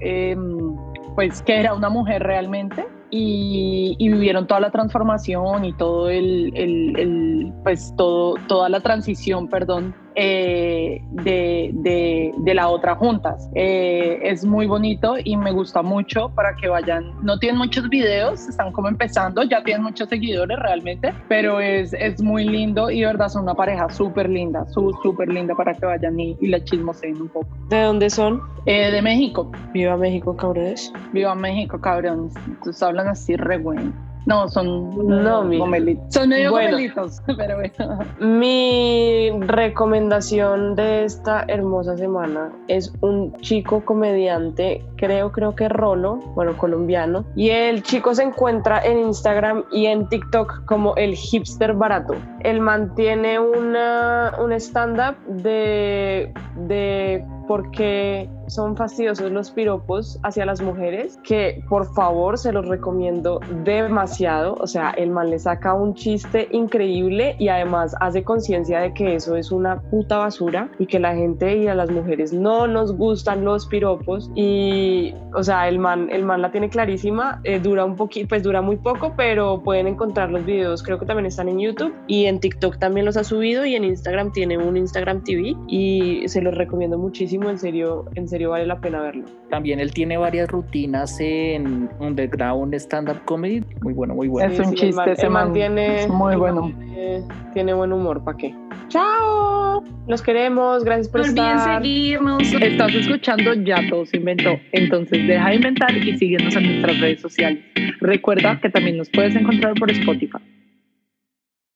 [0.00, 0.76] em,
[1.14, 2.86] pues, que era una mujer realmente.
[3.12, 9.94] Y, vivieron toda la transformación y todo el- el, pues todo, toda la transición, perdón,
[10.22, 13.48] eh, de, de, de la otra juntas.
[13.54, 17.04] Eh, es muy bonito y me gusta mucho para que vayan.
[17.22, 22.22] No tienen muchos videos, están como empezando, ya tienen muchos seguidores realmente, pero es, es
[22.22, 26.20] muy lindo y de verdad son una pareja súper linda, súper linda para que vayan
[26.20, 27.48] y, y la chismoseen un poco.
[27.70, 28.42] ¿De dónde son?
[28.66, 30.92] Eh, de México, Viva México, cabrones.
[31.14, 32.34] viva México, cabrones.
[32.46, 34.09] Entonces hablan así re bueno.
[34.26, 34.90] No, son
[35.24, 36.04] No, mi- gomelitos.
[36.10, 36.70] Son medio Bueno.
[36.72, 38.04] gomelitos, pero bueno.
[38.20, 46.56] Mi recomendación de esta hermosa semana es un chico comediante, creo, creo que Rolo, bueno,
[46.58, 47.24] colombiano.
[47.34, 52.14] Y el chico se encuentra en Instagram y en TikTok como el hipster barato.
[52.40, 60.62] Él mantiene una, un stand-up de, de por qué son fastidiosos los piropos hacia las
[60.62, 64.54] mujeres, que por favor se los recomiendo demasiado.
[64.60, 69.16] O sea, el man le saca un chiste increíble y además hace conciencia de que
[69.16, 72.96] eso es una puta basura y que la gente y a las mujeres no nos
[72.96, 74.30] gustan los piropos.
[74.36, 77.40] Y, o sea, el man, el man la tiene clarísima.
[77.42, 80.84] eh, dura un poquito, pues dura muy poco, pero pueden encontrar los videos.
[80.84, 83.82] Creo que también están en YouTube y en TikTok también los ha subido y en
[83.82, 87.39] Instagram tiene un Instagram TV y se los recomiendo muchísimo.
[87.48, 89.24] En serio, en serio vale la pena verlo.
[89.50, 93.62] También él tiene varias rutinas en Underground Stand Up Comedy.
[93.82, 94.52] Muy bueno, muy bueno.
[94.52, 96.72] Es un el chiste, man- ese el man man tiene- es muy bueno.
[96.76, 97.22] Tiene,
[97.54, 98.54] tiene buen humor, ¿para qué?
[98.88, 99.84] ¡Chao!
[100.08, 101.82] Los queremos, gracias No por olviden estar.
[101.82, 102.52] seguirnos.
[102.52, 104.50] Estás escuchando Ya Todo se inventó.
[104.72, 107.60] Entonces deja de inventar y síguenos en nuestras redes sociales.
[108.00, 110.38] Recuerda que también nos puedes encontrar por Spotify.